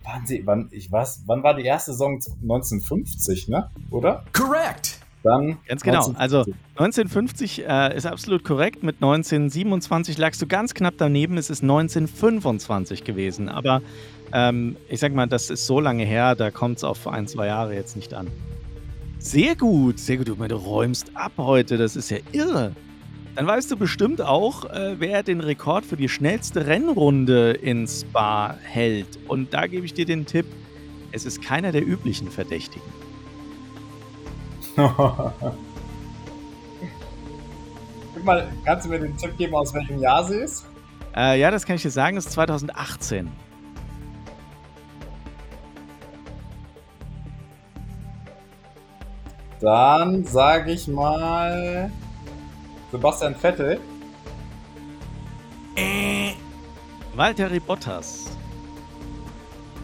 [0.05, 2.13] waren sie, wann, ich weiß, wann war die erste Saison?
[2.13, 3.69] 1950, ne?
[3.89, 4.23] Oder?
[4.31, 4.99] Correct!
[5.25, 6.05] Dann ganz genau.
[6.07, 6.19] 1950.
[6.19, 8.83] Also 1950 äh, ist absolut korrekt.
[8.83, 11.37] Mit 1927 lagst du ganz knapp daneben.
[11.37, 13.49] Es ist 1925 gewesen.
[13.49, 13.81] Aber
[14.31, 17.47] ähm, ich sag mal, das ist so lange her, da kommt es auf ein, zwei
[17.47, 18.27] Jahre jetzt nicht an.
[19.17, 20.27] Sehr gut, sehr gut.
[20.27, 21.77] Du räumst ab heute.
[21.77, 22.73] Das ist ja irre.
[23.33, 28.55] Dann weißt du bestimmt auch, äh, wer den Rekord für die schnellste Rennrunde in Spa
[28.61, 29.17] hält.
[29.27, 30.45] Und da gebe ich dir den Tipp:
[31.11, 33.04] Es ist keiner der üblichen Verdächtigen.
[38.13, 40.65] Guck mal, kannst du mir den Tipp geben, aus welchem Jahr sie ist?
[41.15, 43.31] Äh, ja, das kann ich dir sagen, das ist 2018.
[49.61, 51.89] Dann sage ich mal
[52.91, 53.79] Sebastian Vettel.
[55.75, 56.33] Äh.
[57.15, 58.29] Valtteri Bottas.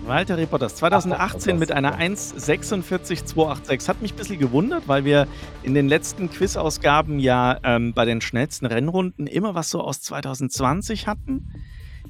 [0.06, 3.88] Walter Bottas 2018 mit einer 1,46,286.
[3.88, 5.28] Hat mich ein bisschen gewundert, weil wir
[5.64, 11.08] in den letzten Quiz-Ausgaben ja ähm, bei den schnellsten Rennrunden immer was so aus 2020
[11.08, 11.54] hatten.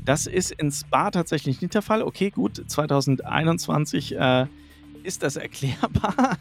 [0.03, 2.01] Das ist in Spa tatsächlich nicht der Fall.
[2.01, 4.45] Okay, gut, 2021 äh,
[5.03, 6.37] ist das erklärbar.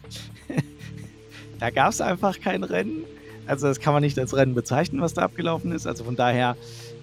[1.59, 3.05] da gab es einfach kein Rennen.
[3.46, 5.86] Also das kann man nicht als Rennen bezeichnen, was da abgelaufen ist.
[5.86, 6.57] Also von daher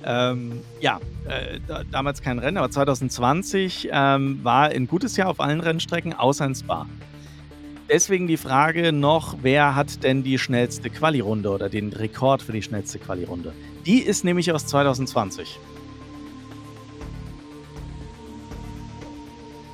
[0.06, 5.40] ähm, ja, äh, da, damals kein Rennen, aber 2020 ähm, war ein gutes Jahr auf
[5.40, 6.86] allen Rennstrecken, außer in Spa.
[7.90, 12.62] Deswegen die Frage noch, wer hat denn die schnellste Quali-Runde oder den Rekord für die
[12.62, 13.54] schnellste Quali-Runde?
[13.86, 15.58] Die ist nämlich aus 2020.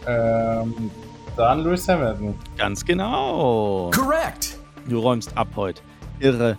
[0.06, 0.92] Ähm,
[1.36, 2.36] dann Lewis Hamilton.
[2.58, 3.90] Ganz genau.
[3.92, 4.60] Correct.
[4.88, 5.82] Du räumst ab heute.
[6.20, 6.58] Irre.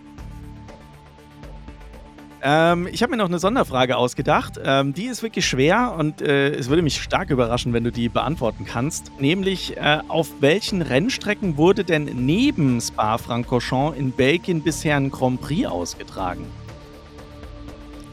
[2.47, 4.61] Ähm, ich habe mir noch eine Sonderfrage ausgedacht.
[4.63, 8.11] Ähm, die ist wirklich schwer und äh, es würde mich stark überraschen, wenn du die
[8.11, 9.11] beantworten kannst.
[9.19, 15.67] Nämlich, äh, auf welchen Rennstrecken wurde denn neben Spa-Francorchamps in Belgien bisher ein Grand Prix
[15.67, 16.45] ausgetragen?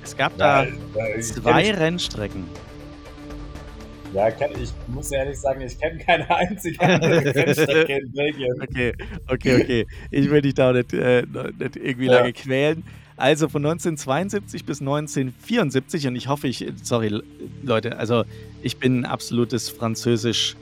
[0.02, 0.72] Es gab da ja,
[1.20, 2.46] zwei ich, Rennstrecken.
[4.14, 8.62] Ja, ich muss ehrlich sagen, ich kenne keine einzige Rennstrecke in Belgien.
[8.62, 8.94] Okay,
[9.28, 9.88] okay, okay.
[10.10, 11.24] Ich will dich da nicht, äh,
[11.60, 12.14] nicht irgendwie ja.
[12.14, 12.86] lange quälen.
[13.22, 17.22] Also von 1972 bis 1974 und ich hoffe, ich, sorry
[17.62, 18.24] Leute, also
[18.64, 20.56] ich bin ein absolutes Französisch,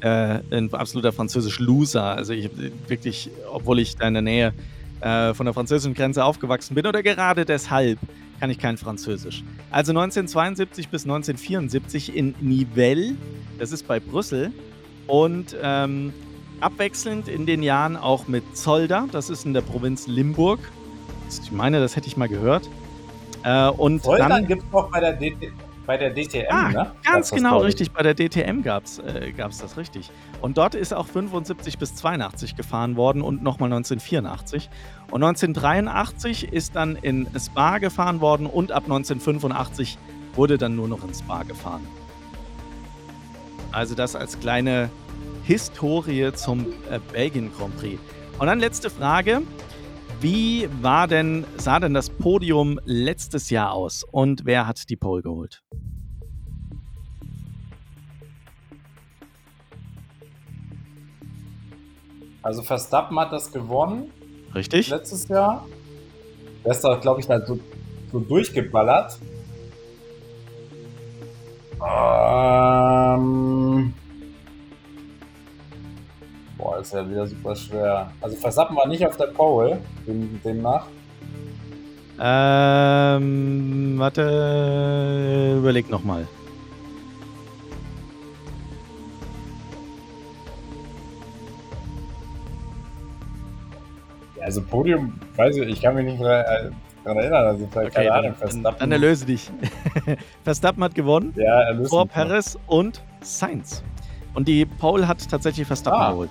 [0.00, 2.04] äh, ein absoluter Französisch-Loser.
[2.04, 2.50] Also ich
[2.86, 4.52] wirklich, obwohl ich da in der Nähe
[5.00, 7.98] äh, von der französischen Grenze aufgewachsen bin oder gerade deshalb
[8.40, 9.42] kann ich kein Französisch.
[9.70, 13.14] Also 1972 bis 1974 in Nivelles,
[13.58, 14.52] das ist bei Brüssel
[15.06, 16.12] und ähm,
[16.60, 20.60] abwechselnd in den Jahren auch mit Zolder, das ist in der Provinz Limburg
[21.40, 22.68] ich meine, das hätte ich mal gehört.
[23.44, 25.52] Äh, und Voll, dann gibt es auch bei der, DT,
[25.86, 26.92] bei der DTM, ah, ne?
[27.04, 27.90] Ganz genau richtig.
[27.90, 30.10] Bei der DTM gab es äh, das richtig.
[30.40, 34.70] Und dort ist auch 75 bis 82 gefahren worden und nochmal 1984.
[35.10, 39.98] Und 1983 ist dann in Spa gefahren worden und ab 1985
[40.34, 41.86] wurde dann nur noch in Spa gefahren.
[43.72, 44.90] Also das als kleine
[45.44, 48.00] Historie zum äh, Belgien Grand Prix.
[48.38, 49.42] Und dann letzte Frage.
[50.22, 55.20] Wie war denn, sah denn das Podium letztes Jahr aus und wer hat die Pole
[55.20, 55.64] geholt?
[62.40, 64.12] Also Verstappen hat das gewonnen.
[64.54, 64.90] Richtig.
[64.90, 65.66] Letztes Jahr.
[66.64, 67.58] Der ist da, glaube ich, da so,
[68.12, 69.18] so durchgeballert.
[71.80, 72.11] Ähm,
[76.92, 78.12] ja wieder super schwer.
[78.20, 80.86] Also Versappen war nicht auf der Pole, demnach.
[82.20, 86.26] Ähm, warte, überleg nochmal.
[94.40, 96.76] Also Podium, weiß ich, ich kann mich nicht daran
[97.06, 98.34] äh, erinnern, also vielleicht okay, keine Ahnung.
[98.34, 98.78] Verstappen.
[98.78, 99.50] Dann erlöse dich.
[100.44, 103.82] Verstappen hat gewonnen ja, vor Perez und Sainz.
[104.34, 106.10] Und die Pole hat tatsächlich Verstappen ah.
[106.10, 106.30] geholt.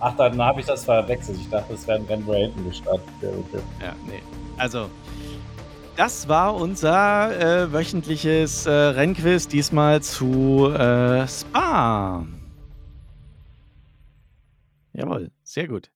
[0.00, 1.38] Ach, dann habe ich das verwechselt.
[1.40, 3.08] Ich dachte, es wäre ein Rennen, wo er hinten gestartet.
[3.20, 3.62] Okay.
[3.80, 4.22] Ja, nee.
[4.56, 4.88] Also,
[5.96, 12.24] das war unser äh, wöchentliches äh, Rennquiz, diesmal zu äh, Spa.
[14.92, 15.90] Jawohl, sehr gut.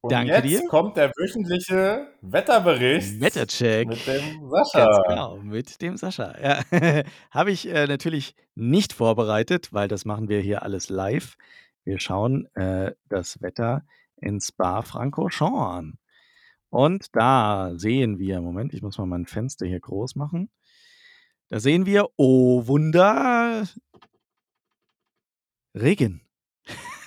[0.00, 0.68] Und Danke jetzt dir.
[0.68, 3.20] kommt der wöchentliche Wetterbericht.
[3.20, 3.88] Wettercheck.
[3.88, 4.86] Mit dem Sascha.
[4.86, 6.34] Ganz genau, mit dem Sascha.
[6.40, 7.02] Ja.
[7.30, 11.36] Habe ich äh, natürlich nicht vorbereitet, weil das machen wir hier alles live.
[11.88, 13.82] Wir schauen äh, das Wetter
[14.16, 15.98] in Spa-Francorchamps an.
[16.68, 20.50] Und da sehen wir, Moment, ich muss mal mein Fenster hier groß machen.
[21.48, 23.66] Da sehen wir, oh Wunder,
[25.74, 26.28] Regen.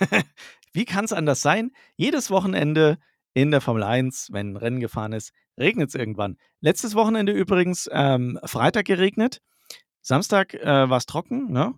[0.72, 1.70] Wie kann es anders sein?
[1.94, 2.98] Jedes Wochenende
[3.34, 6.38] in der Formel 1, wenn ein Rennen gefahren ist, regnet es irgendwann.
[6.58, 9.40] Letztes Wochenende übrigens ähm, Freitag geregnet.
[10.00, 11.72] Samstag äh, war es trocken, ne?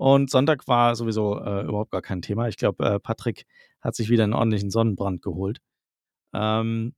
[0.00, 2.48] Und Sonntag war sowieso äh, überhaupt gar kein Thema.
[2.48, 3.44] Ich glaube, äh, Patrick
[3.82, 5.58] hat sich wieder einen ordentlichen Sonnenbrand geholt.
[6.32, 6.94] Ähm,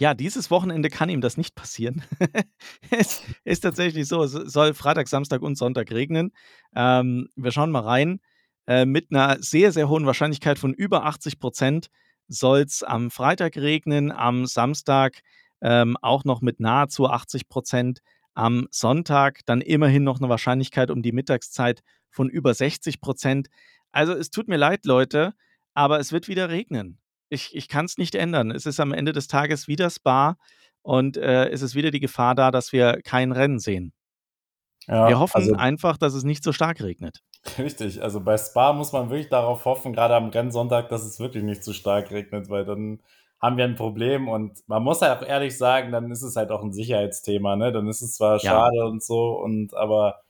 [0.00, 2.02] ja, dieses Wochenende kann ihm das nicht passieren.
[2.90, 6.32] es ist tatsächlich so, es soll Freitag, Samstag und Sonntag regnen.
[6.74, 8.20] Ähm, wir schauen mal rein.
[8.66, 11.88] Äh, mit einer sehr, sehr hohen Wahrscheinlichkeit von über 80 Prozent
[12.26, 15.20] soll es am Freitag regnen, am Samstag
[15.60, 18.00] ähm, auch noch mit nahezu 80 Prozent,
[18.36, 23.48] am Sonntag dann immerhin noch eine Wahrscheinlichkeit um die Mittagszeit von über 60 Prozent.
[23.92, 25.32] Also es tut mir leid, Leute,
[25.74, 26.98] aber es wird wieder regnen.
[27.28, 28.50] Ich, ich kann es nicht ändern.
[28.50, 30.36] Es ist am Ende des Tages wieder Spa
[30.82, 33.92] und äh, es ist wieder die Gefahr da, dass wir kein Rennen sehen.
[34.86, 37.22] Ja, wir hoffen also, einfach, dass es nicht so stark regnet.
[37.58, 41.42] Richtig, also bei Spa muss man wirklich darauf hoffen, gerade am Rennsonntag, dass es wirklich
[41.42, 43.00] nicht so stark regnet, weil dann
[43.40, 46.50] haben wir ein Problem und man muss halt auch ehrlich sagen, dann ist es halt
[46.50, 47.72] auch ein Sicherheitsthema, ne?
[47.72, 48.50] Dann ist es zwar ja.
[48.50, 50.20] schade und so, und aber.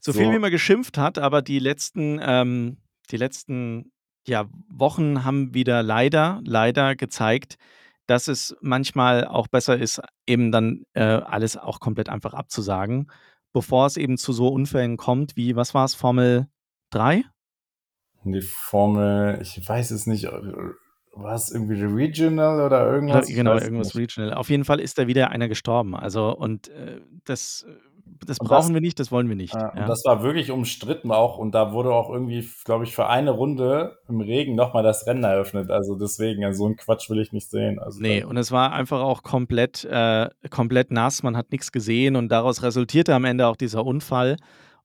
[0.00, 2.78] So, so viel wie man geschimpft hat, aber die letzten, ähm,
[3.10, 3.92] die letzten
[4.26, 7.56] ja, Wochen haben wieder leider, leider gezeigt,
[8.06, 13.10] dass es manchmal auch besser ist, eben dann äh, alles auch komplett einfach abzusagen
[13.52, 16.48] bevor es eben zu so Unfällen kommt, wie, was war es, Formel
[16.90, 17.24] 3?
[18.24, 20.28] Die Formel, ich weiß es nicht,
[21.12, 23.26] war es irgendwie Regional oder irgendwas?
[23.26, 24.16] Genau, irgendwas nicht.
[24.16, 24.34] Regional.
[24.34, 25.94] Auf jeden Fall ist da wieder einer gestorben.
[25.94, 27.72] Also, und äh, das äh,
[28.26, 29.54] das brauchen das, wir nicht, das wollen wir nicht.
[29.54, 29.86] Ja, ja.
[29.86, 33.98] Das war wirklich umstritten auch und da wurde auch irgendwie, glaube ich, für eine Runde
[34.08, 35.70] im Regen nochmal das Rennen eröffnet.
[35.70, 37.78] Also deswegen, also so einen Quatsch will ich nicht sehen.
[37.78, 42.16] Also nee, und es war einfach auch komplett, äh, komplett nass, man hat nichts gesehen
[42.16, 44.36] und daraus resultierte am Ende auch dieser Unfall.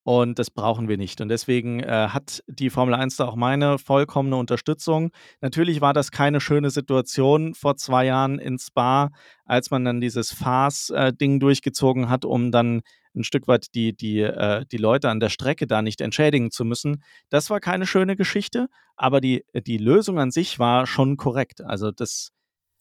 [0.05, 1.19] Und das brauchen wir nicht.
[1.19, 5.09] Und deswegen äh, hat die Formel 1 da auch meine vollkommene Unterstützung.
[5.41, 9.09] Natürlich war das keine schöne Situation vor zwei Jahren in Spa,
[9.45, 12.83] als man dann dieses Fas-Ding äh, durchgezogen hat, um dann
[13.15, 16.65] ein Stück weit die, die, äh, die Leute an der Strecke da nicht entschädigen zu
[16.65, 17.01] müssen.
[17.29, 21.61] Das war keine schöne Geschichte, aber die, die Lösung an sich war schon korrekt.
[21.61, 22.29] Also das,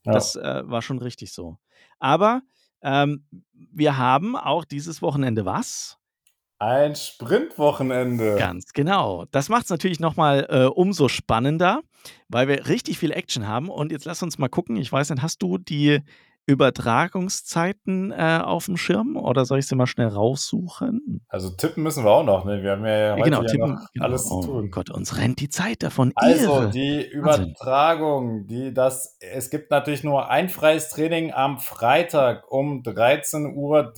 [0.04, 0.12] ja.
[0.12, 1.56] das äh, war schon richtig so.
[1.98, 2.42] Aber
[2.82, 3.24] ähm,
[3.72, 5.96] wir haben auch dieses Wochenende was?
[6.64, 8.36] Ein Sprintwochenende.
[8.38, 9.26] Ganz genau.
[9.30, 11.82] Das macht es natürlich nochmal äh, umso spannender,
[12.28, 13.68] weil wir richtig viel Action haben.
[13.68, 14.76] Und jetzt lass uns mal gucken.
[14.76, 16.00] Ich weiß nicht, hast du die
[16.46, 21.20] Übertragungszeiten äh, auf dem Schirm oder soll ich sie mal schnell raussuchen?
[21.28, 22.62] Also tippen müssen wir auch noch, ne?
[22.62, 24.04] Wir haben ja heute genau, tippen, ja noch genau.
[24.06, 24.64] alles zu tun.
[24.66, 26.12] Oh Gott, uns rennt die Zeit davon.
[26.14, 26.70] Also Irre.
[26.70, 33.54] die Übertragung, die das, es gibt natürlich nur ein freies Training am Freitag um 13.30
[33.54, 33.92] Uhr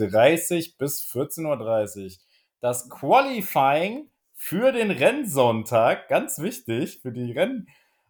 [0.79, 2.26] bis 14.30 Uhr.
[2.61, 7.33] Das Qualifying für den Rennsonntag, ganz wichtig für die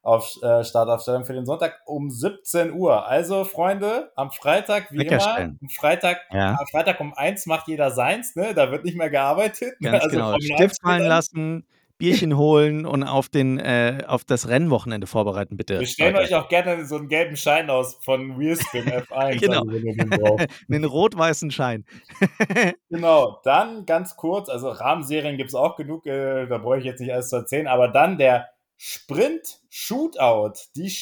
[0.02, 3.06] auf äh, Startaufstellung für den Sonntag um 17 Uhr.
[3.06, 6.56] Also, Freunde, am Freitag, wie immer, am Freitag, ja.
[6.58, 8.54] am Freitag um 1 macht jeder seins, ne?
[8.54, 9.74] Da wird nicht mehr gearbeitet.
[9.80, 10.38] Ganz also genau.
[10.38, 11.66] Stift fallen lassen,
[11.98, 15.80] Bierchen holen und auf, den, äh, auf das Rennwochenende vorbereiten, bitte.
[15.80, 19.38] Wir stellen euch auch gerne so einen gelben Schein aus von Wheelspin F1.
[19.40, 19.64] genau.
[19.66, 20.36] Also,
[20.70, 21.84] einen rot-weißen Schein.
[22.90, 23.40] genau.
[23.44, 27.12] Dann ganz kurz, also Rahmenserien gibt es auch genug, äh, da brauche ich jetzt nicht
[27.12, 30.52] alles zu erzählen, aber dann der Sprint Shootout.
[30.76, 30.92] Die,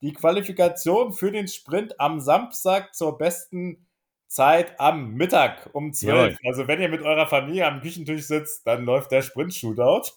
[0.00, 3.86] die Qualifikation für den Sprint am Samstag zur besten
[4.26, 6.32] Zeit am Mittag um 12.
[6.32, 6.48] Ja.
[6.48, 10.10] Also wenn ihr mit eurer Familie am Küchentisch sitzt, dann läuft der Sprint Shootout.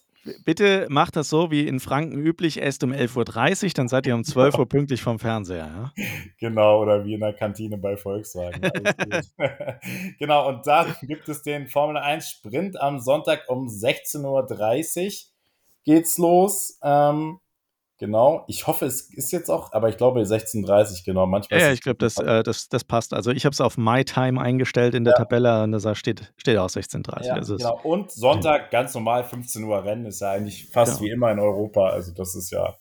[0.44, 4.16] Bitte macht das so wie in Franken üblich, erst um 11.30 Uhr, dann seid ihr
[4.16, 5.68] um 12 Uhr pünktlich vom Fernseher.
[5.68, 5.94] Ja?
[6.40, 8.62] Genau, oder wie in der Kantine bei Volkswagen.
[10.20, 15.12] genau, und dann gibt es den Formel 1 Sprint am Sonntag um 16.30 Uhr
[15.86, 16.80] geht's los.
[16.84, 17.40] Ähm,
[18.00, 18.44] Genau.
[18.48, 21.26] Ich hoffe, es ist jetzt auch, aber ich glaube 16:30 genau.
[21.26, 23.14] Manchmal Ja, ja, ich glaube, das, äh, das, das passt.
[23.14, 25.20] Also ich habe es auf My Time eingestellt in der Ja.
[25.20, 27.28] Tabelle und da steht, steht auch 16:30.
[27.28, 27.80] Ja, Also genau.
[27.84, 31.06] Und Sonntag ganz normal 15 Uhr Rennen ist ja eigentlich fast Genau.
[31.06, 31.88] wie immer in Europa.
[31.90, 32.76] Also das ist ja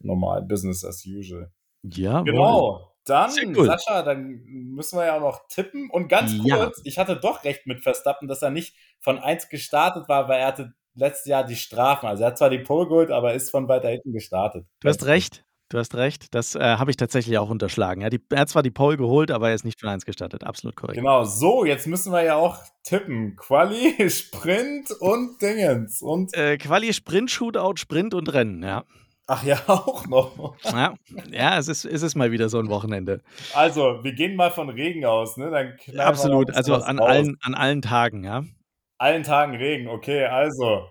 [0.00, 1.52] normal, Business as usual.
[1.84, 2.24] Jawohl.
[2.24, 2.92] Genau.
[3.04, 3.30] Dann.
[3.54, 5.88] Sascha, dann müssen wir ja auch noch tippen.
[5.90, 6.56] Und ganz Ja.
[6.56, 10.40] kurz, ich hatte doch recht mit Verstappen, dass er nicht von 1 gestartet war, weil
[10.40, 12.06] er hatte letztes Jahr die Strafen.
[12.06, 14.66] Also er hat zwar die Pole geholt, aber ist von weiter hinten gestartet.
[14.80, 15.44] Du hast recht.
[15.68, 16.32] Du hast recht.
[16.32, 18.00] Das äh, habe ich tatsächlich auch unterschlagen.
[18.00, 20.44] Ja, die, er hat zwar die Pole geholt, aber er ist nicht von 1 gestartet.
[20.44, 20.96] Absolut korrekt.
[20.96, 23.34] Genau, so, jetzt müssen wir ja auch tippen.
[23.36, 26.02] Quali, Sprint und Dingens.
[26.02, 28.62] Und, Äh, Quali, Sprint, Shootout, Sprint und Rennen.
[28.62, 28.84] Ja,
[29.26, 30.54] ach ja, auch noch.
[30.62, 30.94] ja,
[31.32, 33.22] ja es, ist, es ist mal wieder so ein Wochenende.
[33.52, 35.50] Also, wir gehen mal von Regen aus, ne?
[35.50, 36.54] Dann Absolut.
[36.54, 37.08] Also an raus.
[37.08, 38.22] allen, an allen Tagen.
[38.22, 38.44] Ja.
[38.98, 40.88] Allen Tagen Regen, okay, also.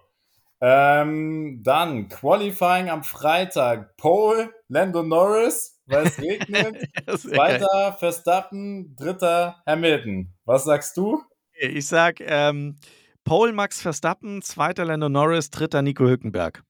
[0.62, 3.98] Ähm, dann Qualifying am Freitag.
[3.98, 6.88] Pole, Lando Norris, weil es regnet.
[7.18, 10.34] Zweiter Verstappen, dritter Hamilton.
[10.46, 11.22] Was sagst du?
[11.60, 12.78] Ich sag ähm,
[13.24, 16.64] Pole Max Verstappen, zweiter Lando Norris, dritter Nico Hülkenberg.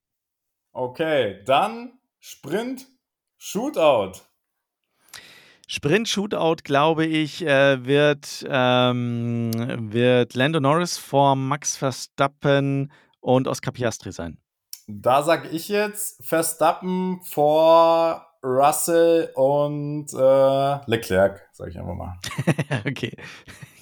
[0.72, 2.86] Okay, dann Sprint,
[3.38, 4.20] Shootout.
[5.68, 9.50] Sprint Shootout, glaube ich, äh, wird, ähm,
[9.90, 14.38] wird Lando Norris vor Max Verstappen und Oscar Piastri sein.
[14.86, 22.16] Da sag ich jetzt Verstappen vor Russell und äh, Leclerc, sag ich einfach mal.
[22.86, 23.16] okay.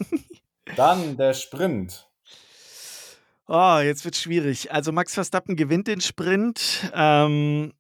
[0.76, 2.08] Dann der Sprint.
[3.46, 4.72] Oh, jetzt wird schwierig.
[4.72, 6.90] Also Max Verstappen gewinnt den Sprint.
[6.94, 7.74] Ähm,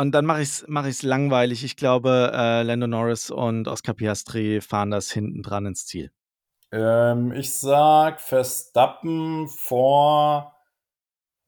[0.00, 1.64] und dann mache ich es mach ich's langweilig.
[1.64, 6.10] Ich glaube, äh, Lando Norris und Oscar Piastri fahren das hinten dran ins Ziel.
[6.72, 10.56] Ähm, ich sag Verstappen vor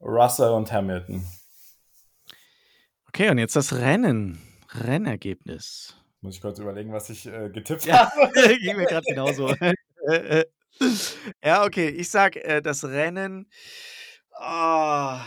[0.01, 1.25] Russell und Hamilton.
[3.07, 4.39] Okay, und jetzt das Rennen.
[4.71, 5.95] Rennergebnis.
[6.21, 8.31] Muss ich kurz überlegen, was ich äh, getippt Ja, habe.
[8.59, 9.53] ging mir gerade genauso.
[11.43, 13.49] ja, okay, ich sag äh, das Rennen.
[14.33, 15.21] ah,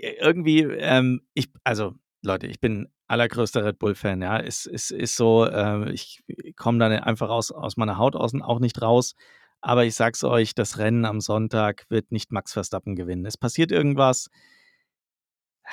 [0.00, 4.38] irgendwie, ähm, ich, also Leute, ich bin allergrößter Red Bull-Fan, ja.
[4.38, 6.22] Es ist, ist so, äh, ich
[6.56, 9.14] komme da einfach aus, aus meiner Haut außen auch nicht raus.
[9.60, 13.26] Aber ich sag's euch, das Rennen am Sonntag wird nicht Max Verstappen gewinnen.
[13.26, 14.30] Es passiert irgendwas.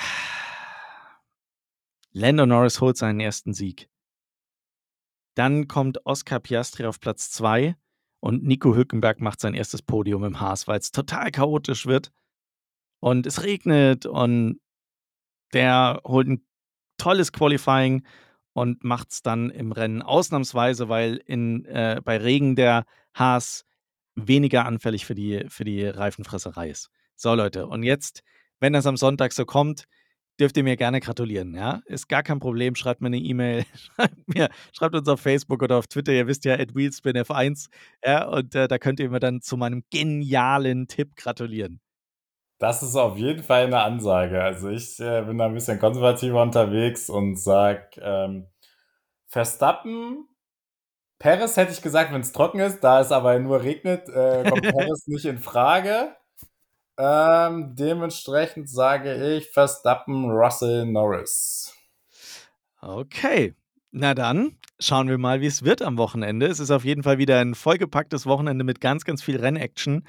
[2.11, 3.89] Lando Norris holt seinen ersten Sieg.
[5.35, 7.75] Dann kommt Oscar Piastri auf Platz 2
[8.21, 12.11] und Nico Hülkenberg macht sein erstes Podium im Haas, weil es total chaotisch wird
[13.05, 14.59] und es regnet und
[15.53, 16.43] der holt ein
[16.97, 18.03] tolles Qualifying
[18.53, 23.63] und macht es dann im Rennen ausnahmsweise, weil in, äh, bei Regen der Haas
[24.15, 26.89] weniger anfällig für die, für die Reifenfresserei ist.
[27.15, 28.23] So Leute, und jetzt,
[28.59, 29.83] wenn das am Sonntag so kommt,
[30.39, 31.81] dürft ihr mir gerne gratulieren, ja?
[31.85, 35.85] Ist gar kein Problem, schreibt mir eine E-Mail, schreibt schreibt uns auf Facebook oder auf
[35.85, 37.67] Twitter, ihr wisst ja, at wheelspinf1,
[38.03, 41.81] ja, und äh, da könnt ihr mir dann zu meinem genialen Tipp gratulieren.
[42.65, 44.41] Das ist auf jeden Fall eine Ansage.
[44.41, 48.47] Also ich äh, bin da ein bisschen konservativer unterwegs und sag ähm,
[49.27, 50.27] Verstappen.
[51.19, 54.63] Perez hätte ich gesagt, wenn es trocken ist, da es aber nur regnet, äh, kommt
[54.75, 56.15] Perez nicht in Frage.
[56.97, 61.71] Ähm, dementsprechend sage ich Verstappen, Russell, Norris.
[62.81, 63.53] Okay,
[63.91, 66.47] na dann schauen wir mal, wie es wird am Wochenende.
[66.47, 70.03] Es ist auf jeden Fall wieder ein vollgepacktes Wochenende mit ganz, ganz viel Rennaction.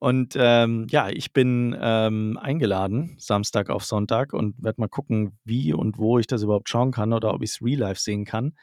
[0.00, 5.74] Und ähm, ja, ich bin ähm, eingeladen, Samstag auf Sonntag, und werde mal gucken, wie
[5.74, 8.54] und wo ich das überhaupt schauen kann oder ob ich es real life sehen kann.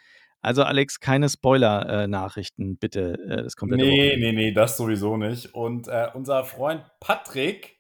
[0.42, 4.20] Also, Alex, keine Spoiler-Nachrichten, bitte, äh, das komplette Nee, Wochenende.
[4.20, 5.54] nee, nee, das sowieso nicht.
[5.54, 7.78] Und äh, unser Freund Patrick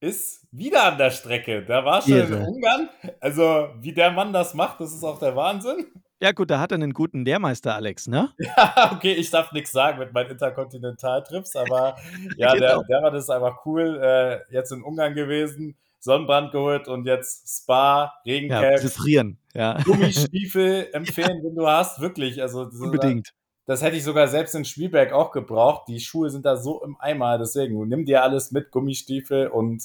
[0.00, 1.64] ist wieder an der Strecke.
[1.64, 2.46] Der war schon in Irre.
[2.46, 2.88] Ungarn.
[3.20, 5.86] Also, wie der Mann das macht, das ist auch der Wahnsinn.
[6.22, 8.30] Ja, gut, da hat er einen guten Lehrmeister, Alex, ne?
[8.38, 11.96] Ja, okay, ich darf nichts sagen mit meinen Interkontinentaltrips, aber
[12.36, 12.82] ja, der, Genau.
[12.84, 13.98] der war das einfach cool.
[14.02, 19.78] Äh, jetzt in Ungarn gewesen, Sonnenbrand geholt und jetzt Spa, Ja, Regencap, bisschen frieren, ja.
[19.84, 22.40] Gummistiefel empfehlen, wenn du hast, wirklich.
[22.42, 23.32] Also, das, ist- Unbedingt.
[23.66, 25.88] das hätte ich sogar selbst in Spielberg auch gebraucht.
[25.88, 29.82] Die Schuhe sind da so im Eimer, deswegen nimm dir alles mit, Gummistiefel und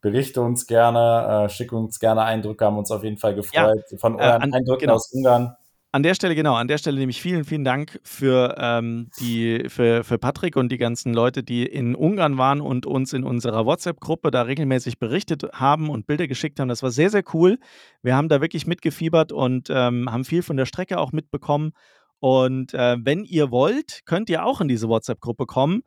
[0.00, 4.18] berichte uns gerne, äh, schick uns gerne Eindrücke, haben uns auf jeden Fall gefreut von
[4.18, 4.94] äh, euren an- Eindrücken genau.
[4.94, 5.54] aus Ungarn.
[5.92, 10.04] An der Stelle, genau, an der Stelle nämlich vielen, vielen Dank für, ähm, die, für,
[10.04, 14.30] für Patrick und die ganzen Leute, die in Ungarn waren und uns in unserer WhatsApp-Gruppe
[14.30, 16.68] da regelmäßig berichtet haben und Bilder geschickt haben.
[16.68, 17.58] Das war sehr, sehr cool.
[18.02, 21.72] Wir haben da wirklich mitgefiebert und ähm, haben viel von der Strecke auch mitbekommen.
[22.20, 25.82] Und äh, wenn ihr wollt, könnt ihr auch in diese WhatsApp-Gruppe kommen.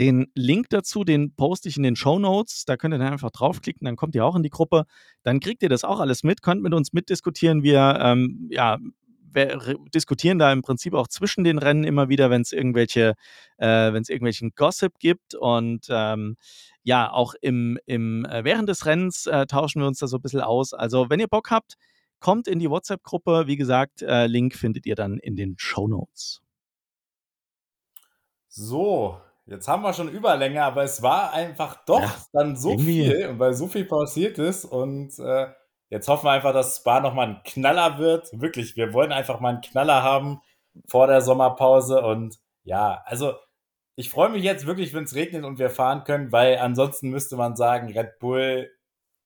[0.00, 2.64] Den Link dazu, den poste ich in den Show Notes.
[2.64, 4.86] Da könnt ihr dann einfach draufklicken, dann kommt ihr auch in die Gruppe.
[5.22, 7.62] Dann kriegt ihr das auch alles mit, könnt mit uns mitdiskutieren.
[7.62, 8.78] Wir ähm, ja,
[9.34, 13.14] wir diskutieren da im Prinzip auch zwischen den Rennen immer wieder, wenn es irgendwelche,
[13.58, 16.36] äh, wenn es irgendwelchen Gossip gibt und ähm,
[16.82, 20.22] ja, auch im, im äh, während des Rennens äh, tauschen wir uns da so ein
[20.22, 20.72] bisschen aus.
[20.72, 21.74] Also, wenn ihr Bock habt,
[22.20, 23.46] kommt in die WhatsApp-Gruppe.
[23.46, 26.42] Wie gesagt, äh, Link findet ihr dann in den Show Notes.
[28.48, 33.06] So, jetzt haben wir schon Überlänge, aber es war einfach doch ja, dann so irgendwie.
[33.06, 35.48] viel und weil so viel passiert ist und äh,
[35.94, 38.28] Jetzt hoffen wir einfach, dass Spa nochmal ein Knaller wird.
[38.32, 40.40] Wirklich, wir wollen einfach mal einen Knaller haben
[40.88, 42.02] vor der Sommerpause.
[42.02, 43.34] Und ja, also
[43.94, 47.36] ich freue mich jetzt wirklich, wenn es regnet und wir fahren können, weil ansonsten müsste
[47.36, 48.72] man sagen, Red Bull,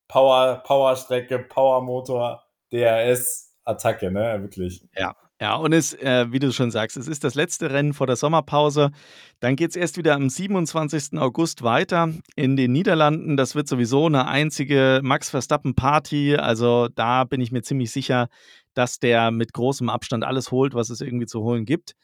[0.08, 4.42] Power, Powerstrecke, Powermotor, DRS, Attacke, ne?
[4.42, 4.86] Wirklich.
[4.94, 8.08] Ja, ja, und es, äh, wie du schon sagst, es ist das letzte Rennen vor
[8.08, 8.90] der Sommerpause.
[9.38, 11.16] Dann geht es erst wieder am 27.
[11.18, 13.36] August weiter in den Niederlanden.
[13.36, 16.36] Das wird sowieso eine einzige Max Verstappen-Party.
[16.36, 18.28] Also da bin ich mir ziemlich sicher,
[18.74, 21.94] dass der mit großem Abstand alles holt, was es irgendwie zu holen gibt.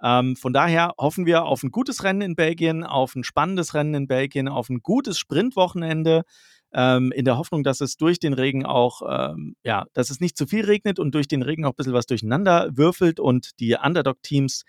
[0.00, 3.94] Ähm, von daher hoffen wir auf ein gutes Rennen in Belgien, auf ein spannendes Rennen
[3.94, 6.22] in Belgien, auf ein gutes Sprintwochenende
[6.76, 10.36] ähm, in der Hoffnung, dass es durch den Regen auch, ähm, ja, dass es nicht
[10.36, 13.76] zu viel regnet und durch den Regen auch ein bisschen was durcheinander würfelt und die
[13.82, 14.64] Underdog-Teams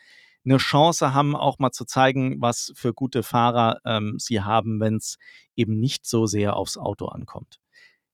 [0.45, 4.95] eine Chance haben, auch mal zu zeigen, was für gute Fahrer ähm, sie haben, wenn
[4.95, 5.17] es
[5.57, 7.59] eben nicht so sehr aufs Auto ankommt.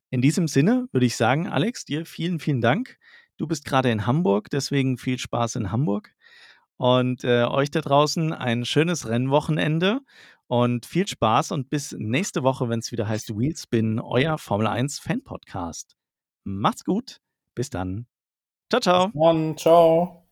[0.10, 2.98] In diesem Sinne würde ich sagen, Alex, dir vielen, vielen Dank.
[3.38, 6.16] Du bist gerade in Hamburg, deswegen viel Spaß in Hamburg.
[6.78, 10.02] Und äh, euch da draußen ein schönes Rennwochenende
[10.54, 15.00] und viel Spaß und bis nächste Woche, wenn es wieder heißt Wheelspin, euer Formel 1
[15.00, 15.96] Fan Podcast.
[16.44, 17.22] Macht's gut.
[17.56, 18.06] Bis dann.
[18.70, 19.08] Ciao, ciao.
[19.08, 19.58] Bis dann.
[19.58, 20.28] Ciao.